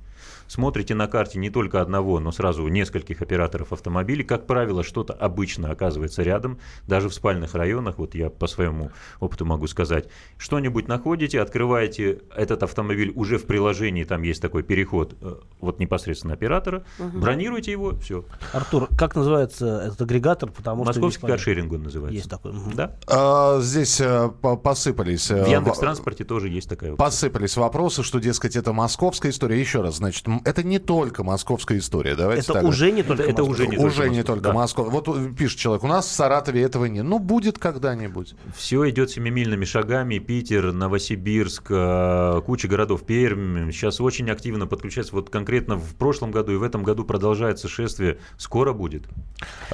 [0.48, 5.72] смотрите на карте не только одного, но сразу нескольких операторов автомобилей, как правило, что-то обычно
[5.72, 11.42] оказывается рядом, даже в спальных районах, вот я по своему опыту могу сказать, что-нибудь находите,
[11.42, 17.20] открываете этот автомобиль уже в приложении, там есть такой переход э, вот непосредственно оператора, угу.
[17.20, 18.26] бронируйте его, все.
[18.54, 20.52] Артур, как называется этот агрегатор?
[20.52, 22.16] Потому Московский что каршеринг он называется.
[22.16, 22.52] Есть такой.
[22.52, 22.72] Угу.
[22.76, 22.96] Да?
[23.08, 25.30] А, здесь а, посыпались.
[25.30, 26.96] В Яндекс Транспорте тоже есть такая.
[26.96, 29.60] Посыпались вопросы, что, дескать, это московская история.
[29.60, 32.16] Еще раз, значит, это не только московская история.
[32.16, 32.64] Давайте это так.
[32.64, 34.54] уже не только это, уже не уже только не только да.
[34.58, 34.86] Москва.
[34.86, 37.04] Вот пишет человек, у нас в Саратове этого нет.
[37.04, 38.36] Ну будет когда-нибудь.
[38.56, 40.18] Все идет семимильными шагами.
[40.20, 43.72] Питер, Новосибирск, э, куча городов, Пермь.
[43.72, 45.14] Сейчас очень активно подключается.
[45.14, 48.18] Вот конкретно в прошлом году и в этом году продолжается шествие.
[48.38, 49.04] Скоро будет.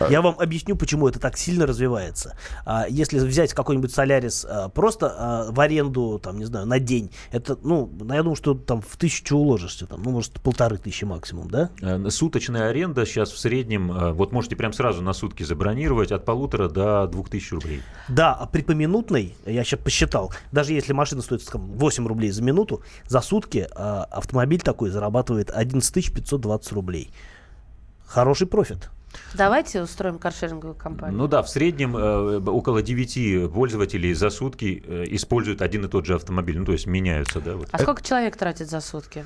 [0.09, 2.37] Я вам объясню, почему это так сильно развивается.
[2.65, 7.11] А, если взять какой-нибудь Солярис а, просто а, в аренду, там, не знаю, на день,
[7.31, 11.49] это, ну, я думаю, что там в тысячу уложишься, там, ну, может, полторы тысячи максимум,
[11.49, 11.69] да?
[11.81, 16.25] Э, суточная аренда сейчас в среднем, э, вот можете прям сразу на сутки забронировать от
[16.25, 17.81] полутора до двух тысяч рублей.
[18.07, 22.43] Да, а при поминутной, я сейчас посчитал, даже если машина стоит, скажем, 8 рублей за
[22.43, 27.11] минуту, за сутки автомобиль такой зарабатывает 11 520 рублей.
[28.05, 28.89] Хороший профит.
[29.33, 31.17] Давайте устроим каршеринговую компанию.
[31.17, 36.05] Ну да, в среднем э, около 9 пользователей за сутки э, используют один и тот
[36.05, 37.55] же автомобиль, ну то есть меняются, да.
[37.55, 37.69] Вот.
[37.71, 39.25] А сколько человек тратит за сутки?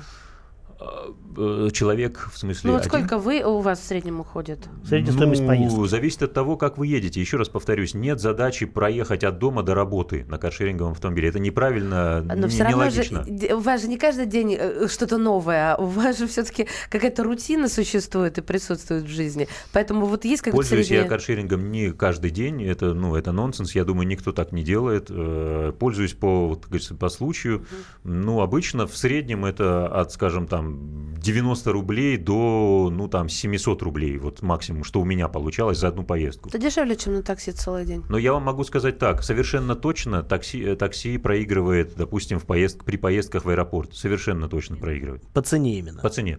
[0.80, 2.70] Э, человек, в смысле.
[2.70, 2.90] Ну вот один?
[2.90, 4.60] сколько вы у вас в среднем уходит?
[4.84, 5.86] Средняя ну, стоимость поездки.
[5.88, 7.20] Зависит от того, как вы едете.
[7.20, 11.28] Еще раз повторюсь, нет задачи проехать от дома до работы на каршеринговом автомобиле.
[11.28, 13.24] Это неправильно, Но не, все равно нелогично.
[13.24, 16.68] Же, у вас же не каждый день э, что-то новое, а у вас же все-таки
[16.90, 19.48] какая-то рутина существует и присутствует в жизни.
[19.72, 21.04] Поэтому вот есть как-то Пользуюсь средняя...
[21.04, 22.62] я каршерингом не каждый день.
[22.64, 23.74] Это, ну, это нонсенс.
[23.74, 25.06] Я думаю, никто так не делает.
[25.10, 26.66] Э, пользуюсь по, вот,
[26.98, 27.66] по случаю.
[28.04, 33.82] Ну, обычно в среднем это от, скажем, там там 90 рублей до, ну, там, 700
[33.82, 36.48] рублей, вот максимум, что у меня получалось за одну поездку.
[36.48, 38.04] Это дешевле, чем на такси целый день.
[38.08, 42.84] Но я вам могу сказать так, совершенно точно такси, э, такси проигрывает, допустим, в поезд,
[42.84, 43.94] при поездках в аэропорт.
[43.94, 45.26] Совершенно точно проигрывает.
[45.34, 46.00] По цене именно.
[46.00, 46.38] По цене.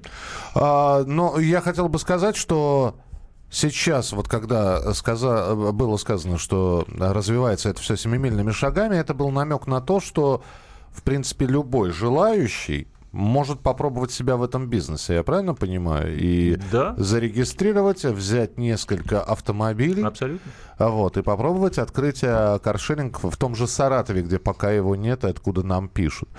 [0.56, 2.96] А, но я хотел бы сказать, что
[3.52, 5.56] Сейчас, вот когда сказа...
[5.56, 10.44] было сказано, что развивается это все семимильными шагами, это был намек на то, что,
[10.92, 16.16] в принципе, любой желающий может попробовать себя в этом бизнесе, я правильно понимаю?
[16.18, 16.94] И да.
[16.98, 20.04] зарегистрировать, взять несколько автомобилей.
[20.04, 20.52] Абсолютно.
[20.78, 25.28] Вот, и попробовать открыть э, каршеринг в том же Саратове, где пока его нет, и
[25.28, 26.30] откуда нам пишут.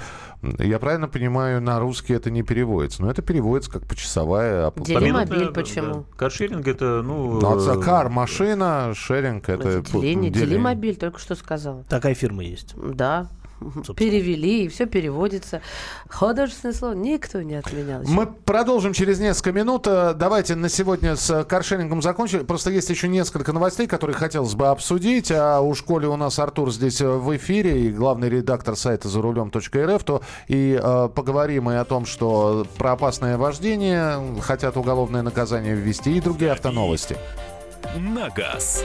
[0.59, 4.91] Я правильно понимаю, на русский это не переводится, но это переводится как почасовая оплата.
[4.91, 5.95] Делимобиль почему?
[5.95, 6.17] Да.
[6.17, 7.39] Каршеринг это, ну...
[7.41, 9.83] Ну, а кар, машина, шеринг это...
[9.83, 11.85] Деление, делимобиль, только что сказала.
[11.85, 12.75] Такая фирма есть.
[12.77, 13.29] Да.
[13.61, 13.95] Собственно.
[13.95, 15.61] Перевели, и все переводится.
[16.09, 18.03] Художественное слово никто не отменял.
[18.03, 18.11] Еще.
[18.11, 19.83] Мы продолжим через несколько минут.
[19.83, 22.43] Давайте на сегодня с каршерингом закончили.
[22.43, 25.31] Просто есть еще несколько новостей, которые хотелось бы обсудить.
[25.31, 30.05] А у школе у нас Артур здесь в эфире и главный редактор сайта за рулем.рф.
[30.05, 36.17] То и э, поговорим и о том, что про опасное вождение хотят уголовное наказание ввести
[36.17, 37.17] и другие автоновости.
[37.97, 38.85] На газ.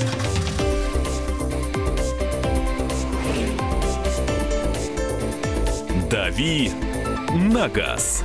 [6.11, 6.69] «Дави
[7.33, 8.21] на газ».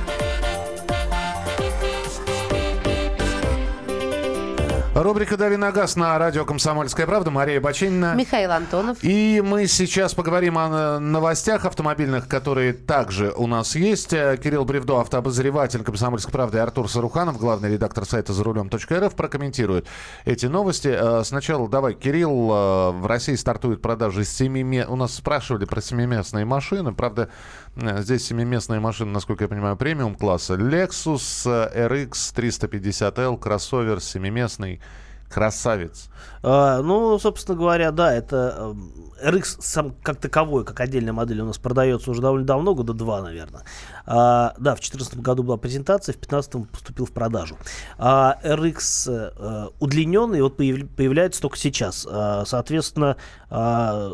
[5.03, 7.29] Рубрика «Дави на газ» на радио «Комсомольская правда».
[7.29, 8.15] Мария Бачинина.
[8.15, 8.97] Михаил Антонов.
[9.03, 14.09] И мы сейчас поговорим о новостях автомобильных, которые также у нас есть.
[14.09, 19.85] Кирилл Бревдо, автообозреватель «Комсомольской правды», и Артур Саруханов, главный редактор сайта «За рулем.рф» прокомментируют
[20.25, 20.87] эти новости.
[20.87, 24.83] Э, сначала давай, Кирилл, э, в России стартует продажи семи...
[24.83, 26.91] У нас спрашивали про семиместные машины.
[26.91, 27.29] Правда,
[27.75, 30.55] э, здесь семиместные машины, насколько я понимаю, премиум класса.
[30.55, 34.81] Lexus RX 350L, кроссовер семиместный.
[35.29, 36.09] Красавец.
[36.41, 38.75] А, ну, собственно говоря, да, это
[39.23, 43.21] RX сам как таковой, как отдельная модель у нас продается уже довольно давно, года два,
[43.21, 43.63] наверное.
[44.05, 47.57] А, да, в 2014 году была презентация, в 2015 поступил в продажу.
[47.97, 52.07] А, RX а, удлиненный вот появ, появляется только сейчас.
[52.09, 53.17] А, соответственно,
[53.49, 54.09] а,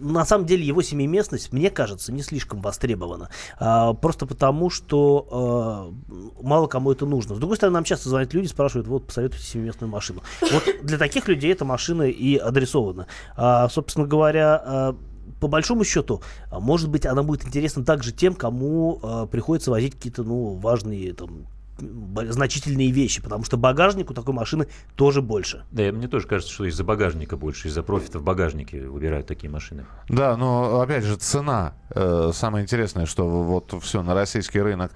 [0.00, 3.28] на самом деле его семиместность, мне кажется, не слишком востребована.
[3.58, 7.34] А, просто потому, что а, мало кому это нужно.
[7.34, 10.22] С другой стороны, нам часто звонят люди, спрашивают, вот, посоветуйте семиместную машину.
[10.40, 13.06] Вот для таких людей эта машина и адресована.
[13.36, 14.96] А, собственно говоря, а,
[15.40, 20.22] по большому счету, может быть, она будет интересна также тем, кому э, приходится возить какие-то
[20.22, 21.46] ну, важные там,
[21.80, 25.64] значительные вещи, потому что багажник у такой машины тоже больше.
[25.70, 29.86] Да, мне тоже кажется, что из-за багажника больше, из-за профита в багажнике выбирают такие машины.
[30.08, 31.74] Да, но опять же цена.
[31.90, 34.92] Э, самое интересное, что вот все на российский рынок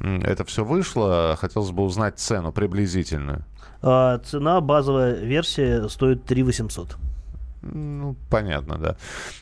[0.00, 1.36] это все вышло.
[1.40, 3.44] Хотелось бы узнать цену приблизительную.
[3.82, 6.96] А, цена базовая версия стоит 3 800.
[7.72, 8.96] Ну, понятно, да.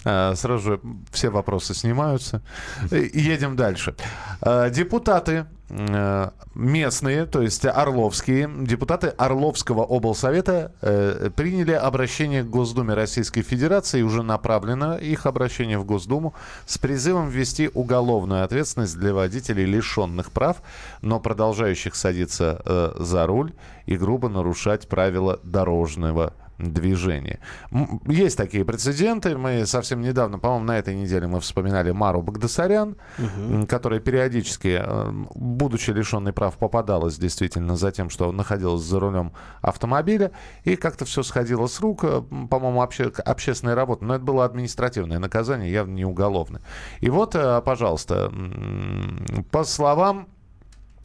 [0.05, 0.81] А, сразу же
[1.13, 2.43] все вопросы снимаются.
[2.91, 3.95] Едем дальше.
[4.41, 12.95] А, депутаты э, местные, то есть орловские, депутаты Орловского облсовета э, приняли обращение к Госдуме
[12.95, 16.35] Российской Федерации, уже направлено их обращение в Госдуму
[16.67, 20.63] с призывом ввести уголовную ответственность для водителей, лишенных прав,
[21.03, 23.53] но продолжающих садиться э, за руль
[23.87, 27.41] и грубо нарушать правила дорожного движения.
[28.07, 29.37] Есть такие прецеденты.
[29.37, 33.67] Мы совсем недавно, по-моему, на этой неделе мы вспоминали Мару Багдасарян, угу.
[33.67, 40.33] которая периодически, э, будучи лишенной прав, попадалась действительно за тем, что находилась за рулем автомобиля.
[40.65, 42.05] И как-то все сходило с рук.
[42.05, 44.05] Э, по-моему, обще, общественная работа.
[44.05, 46.63] Но это было административное наказание, явно не уголовное.
[47.01, 48.33] И вот, э, пожалуйста,
[49.51, 50.29] по словам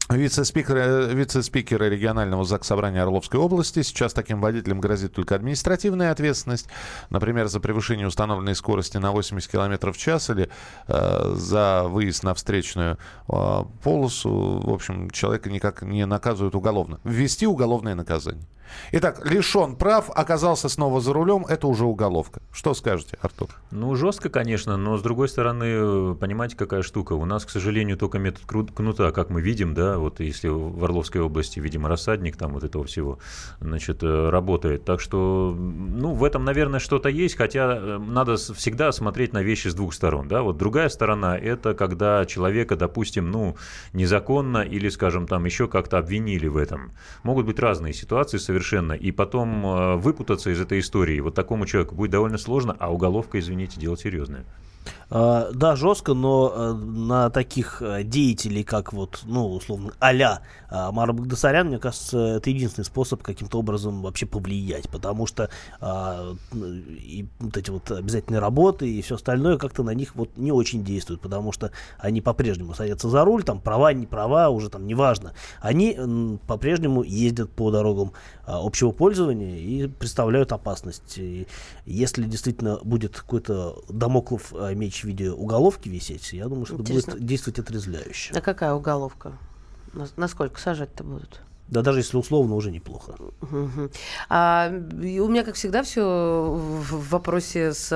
[0.09, 3.83] Вице-спикер, э, вице-спикера регионального ЗАГС Собрания Орловской области.
[3.83, 6.67] Сейчас таким водителям грозит только административная ответственность.
[7.11, 10.49] Например, за превышение установленной скорости на 80 км в час или
[10.87, 12.97] э, за выезд на встречную
[13.27, 14.59] э, полосу.
[14.63, 16.99] В общем, человека никак не наказывают уголовно.
[17.03, 18.47] Ввести уголовное наказание.
[18.91, 22.41] Итак, лишен прав, оказался снова за рулем, это уже уголовка.
[22.51, 23.49] Что скажете, Артур?
[23.71, 27.13] Ну, жестко, конечно, но с другой стороны, понимаете, какая штука?
[27.13, 31.21] У нас, к сожалению, только метод кнута, как мы видим, да, вот если в Орловской
[31.21, 33.19] области, видимо, рассадник там вот этого всего,
[33.59, 34.85] значит, э, работает.
[34.85, 39.67] Так что, ну, в этом, наверное, что-то есть, хотя э, надо всегда смотреть на вещи
[39.67, 40.41] с двух сторон, да.
[40.41, 43.55] Вот другая сторона– это когда человека, допустим, ну,
[43.93, 46.91] незаконно или, скажем, там еще как-то обвинили в этом.
[47.23, 48.58] Могут быть разные ситуации совершенно,
[48.93, 53.39] и потом э, выпутаться из этой истории вот такому человеку будет довольно сложно, а уголовка,
[53.39, 54.45] извините, дело серьезное.
[55.09, 61.13] Uh, да, жестко, но uh, на таких uh, деятелей, как вот, ну, условно, а-ля Мара
[61.13, 65.49] Багдасарян, мне кажется, это единственный способ каким-то образом вообще повлиять, потому что
[66.53, 70.83] и вот эти вот обязательные работы и все остальное как-то на них вот не очень
[70.83, 75.33] действует, потому что они по-прежнему садятся за руль, там права, не права, уже там неважно.
[75.59, 75.97] Они
[76.45, 78.13] по-прежнему ездят по дорогам
[78.45, 81.17] общего пользования и представляют опасность.
[81.17, 81.47] И
[81.87, 87.11] если действительно будет какой-то домоклов меч в виде уголовки висеть, я думаю, что Интересно.
[87.11, 88.33] это будет действовать отрезвляюще.
[88.35, 89.33] А какая уголовка?
[90.15, 91.41] Насколько сажать-то будут?
[91.67, 93.15] Да даже если условно уже неплохо.
[93.41, 93.91] Угу.
[94.29, 97.91] А, у меня, как всегда, все в вопросе с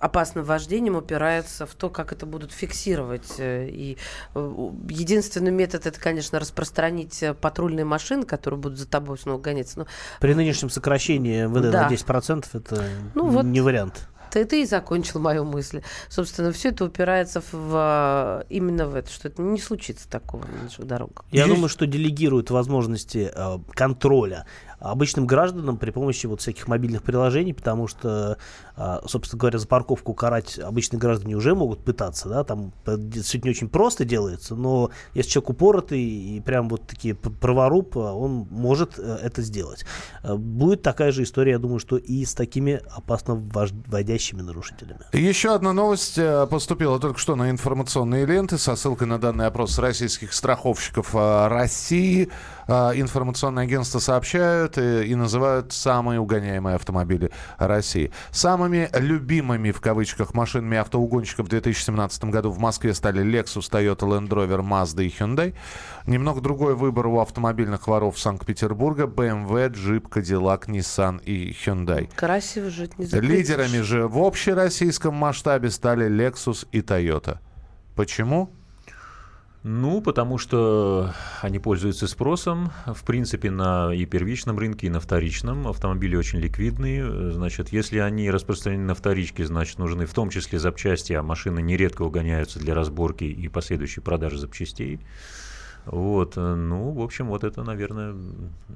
[0.00, 3.34] опасным вождением упирается в то, как это будут фиксировать.
[3.38, 3.96] И
[4.34, 9.80] э, единственный метод это, конечно, распространить патрульные машины, которые будут за тобой снова гоняться.
[9.80, 9.86] Но...
[10.20, 11.88] При нынешнем сокращении ВД да.
[11.88, 12.84] на 10% это
[13.14, 14.08] ну, вот не вариант.
[14.38, 15.82] Ты, ты и закончил мою мысль.
[16.08, 20.86] Собственно, все это упирается в, именно в это, что это не случится такого на наших
[20.86, 21.24] дорогах.
[21.30, 21.54] Я Есть...
[21.54, 24.46] думаю, что делегируют возможности э, контроля
[24.80, 28.38] обычным гражданам при помощи вот всяких мобильных приложений, потому что,
[28.76, 32.72] а, собственно говоря, за парковку карать обычные граждане уже могут пытаться, да, там
[33.22, 38.12] все не очень просто делается, но если человек упоротый и прям вот такие праворуб, а,
[38.12, 39.84] он может э, это сделать.
[40.22, 45.00] А, будет такая же история, я думаю, что и с такими опасно водящими нарушителями.
[45.12, 49.78] Еще одна новость э, поступила только что на информационные ленты со ссылкой на данный опрос
[49.78, 52.30] российских страховщиков России.
[52.68, 58.10] Информационное агентство сообщают, выбирают и, и называют самые угоняемые автомобили России.
[58.30, 64.28] Самыми любимыми, в кавычках, машинами автоугонщиков в 2017 году в Москве стали Lexus, Toyota, Land
[64.28, 65.54] Rover, Mazda и Hyundai.
[66.06, 69.04] Немного другой выбор у автомобильных воров Санкт-Петербурга.
[69.04, 72.10] BMW, Jeep, Cadillac, Nissan и Hyundai.
[72.14, 73.36] Красиво жить не запретишь.
[73.36, 77.38] Лидерами же в общероссийском масштабе стали Lexus и Toyota.
[77.94, 78.50] Почему?
[79.70, 81.12] Ну, потому что
[81.42, 85.68] они пользуются спросом, в принципе, на и первичном рынке, и на вторичном.
[85.68, 87.32] Автомобили очень ликвидные.
[87.32, 92.00] Значит, если они распространены на вторичке, значит, нужны в том числе запчасти, а машины нередко
[92.00, 95.00] угоняются для разборки и последующей продажи запчастей.
[95.90, 98.14] Вот, э, ну, в общем, вот это, наверное,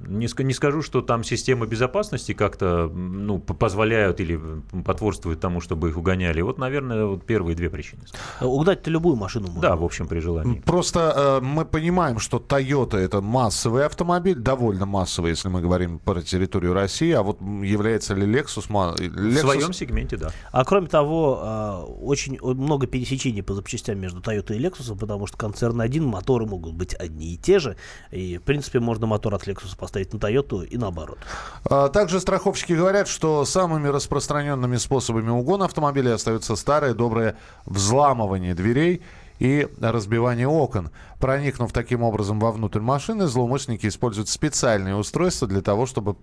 [0.07, 4.39] не, не скажу, что там системы безопасности как-то, ну, позволяют или
[4.83, 6.41] потворствуют тому, чтобы их угоняли.
[6.41, 8.01] Вот, наверное, вот первые две причины.
[8.39, 9.61] Э, угнать-то любую машину можно.
[9.61, 10.61] Да, в общем, при желании.
[10.65, 16.21] Просто э, мы понимаем, что Toyota это массовый автомобиль, довольно массовый, если мы говорим про
[16.21, 18.67] территорию России, а вот является ли Lexus...
[18.69, 19.29] Lexus...
[19.29, 20.31] В своем сегменте, да.
[20.51, 25.37] А кроме того, э, очень много пересечений по запчастям между Toyota и Lexus, потому что
[25.37, 27.77] концерн один, моторы могут быть одни и те же.
[28.11, 31.19] И, в принципе, можно мотор от Lexus поставить на Toyota и наоборот.
[31.65, 37.35] А, также страховщики говорят, что самыми распространенными способами угона автомобилей остаются старое доброе
[37.65, 39.01] взламывание дверей
[39.39, 40.89] и разбивание окон.
[41.19, 46.15] Проникнув таким образом вовнутрь машины, злоумышленники используют специальные устройства для того, чтобы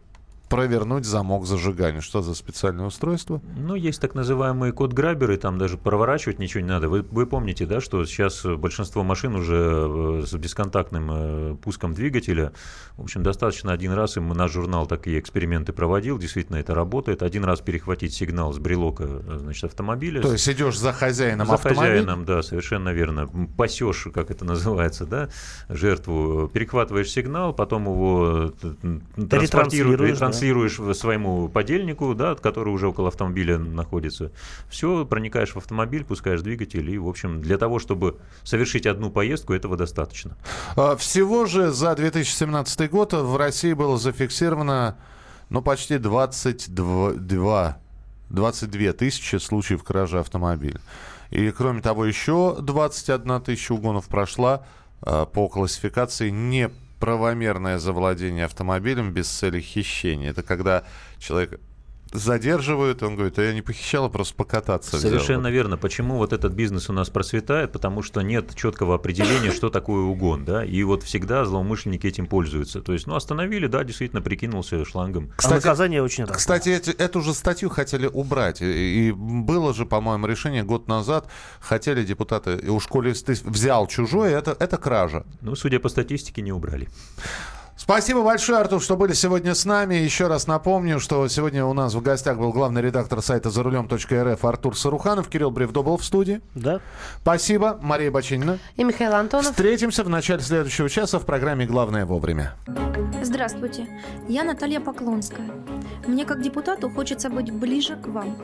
[0.51, 2.01] провернуть замок зажигания.
[2.01, 3.41] Что за специальное устройство?
[3.57, 6.89] Ну, есть так называемые код-граберы, там даже проворачивать ничего не надо.
[6.89, 12.53] Вы, вы помните, да, что сейчас большинство машин уже э, с бесконтактным э, пуском двигателя.
[12.97, 17.23] В общем, достаточно один раз, и наш журнал такие эксперименты проводил, действительно это работает.
[17.23, 20.21] Один раз перехватить сигнал с брелока э, значит, автомобиля.
[20.21, 21.93] То есть идешь за хозяином За автомобиля?
[21.93, 23.29] хозяином, да, совершенно верно.
[23.57, 25.29] Пасешь, как это называется, да,
[25.69, 28.53] жертву, перехватываешь сигнал, потом его
[29.29, 34.33] транспортируешь, транслируешь своему подельнику, да, который уже около автомобиля находится.
[34.69, 39.53] Все, проникаешь в автомобиль, пускаешь двигатель, и, в общем, для того, чтобы совершить одну поездку,
[39.53, 40.37] этого достаточно.
[40.77, 44.97] А, всего же за 2017 год в России было зафиксировано
[45.51, 47.77] ну, почти 22,
[48.31, 50.81] 22 тысячи случаев кражи автомобиля.
[51.31, 54.65] И, кроме того, еще 21 тысяча угонов прошла
[55.03, 56.71] а, по классификации не
[57.01, 60.31] правомерное завладение автомобилем без цели хищения.
[60.31, 60.85] Это когда
[61.19, 61.59] человек
[62.13, 63.03] задерживают.
[63.03, 65.11] Он говорит, а я не похищал, а просто покататься взял».
[65.11, 65.77] Совершенно верно.
[65.77, 67.73] Почему вот этот бизнес у нас процветает?
[67.73, 72.81] Потому что нет четкого определения, что такое угон, да, и вот всегда злоумышленники этим пользуются.
[72.81, 75.33] То есть, ну, остановили, да, действительно прикинулся шлангом.
[75.45, 76.39] а наказание очень разное.
[76.39, 78.63] Кстати, эти- эту же статью хотели убрать.
[78.63, 81.29] И, и было же, по-моему, решение год назад.
[81.61, 85.25] Хотели депутаты, и уж коли ты взял чужое, это, это кража.
[85.41, 86.89] Ну, судя по статистике, не убрали.
[87.81, 89.95] Спасибо большое, Артур, что были сегодня с нами.
[89.95, 94.77] Еще раз напомню, что сегодня у нас в гостях был главный редактор сайта зарулем.рф Артур
[94.77, 95.29] Саруханов.
[95.29, 96.43] Кирилл Бревдо был в студии.
[96.55, 96.81] Да.
[97.23, 98.59] Спасибо, Мария Бочинина.
[98.77, 99.53] И Михаил Антонов.
[99.53, 102.53] Встретимся в начале следующего часа в программе «Главное вовремя».
[103.23, 103.89] Здравствуйте,
[104.29, 105.51] я Наталья Поклонская.
[106.07, 108.37] Мне как депутату хочется быть ближе к вам.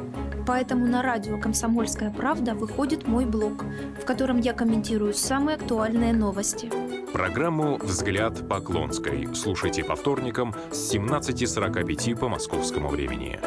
[0.46, 3.64] Поэтому на радио «Комсомольская правда» выходит мой блог,
[4.00, 6.70] в котором я комментирую самые актуальные новости.
[7.12, 13.40] Программу «Взгляд Поклонской» слушайте по вторникам с 17.45 по московскому времени.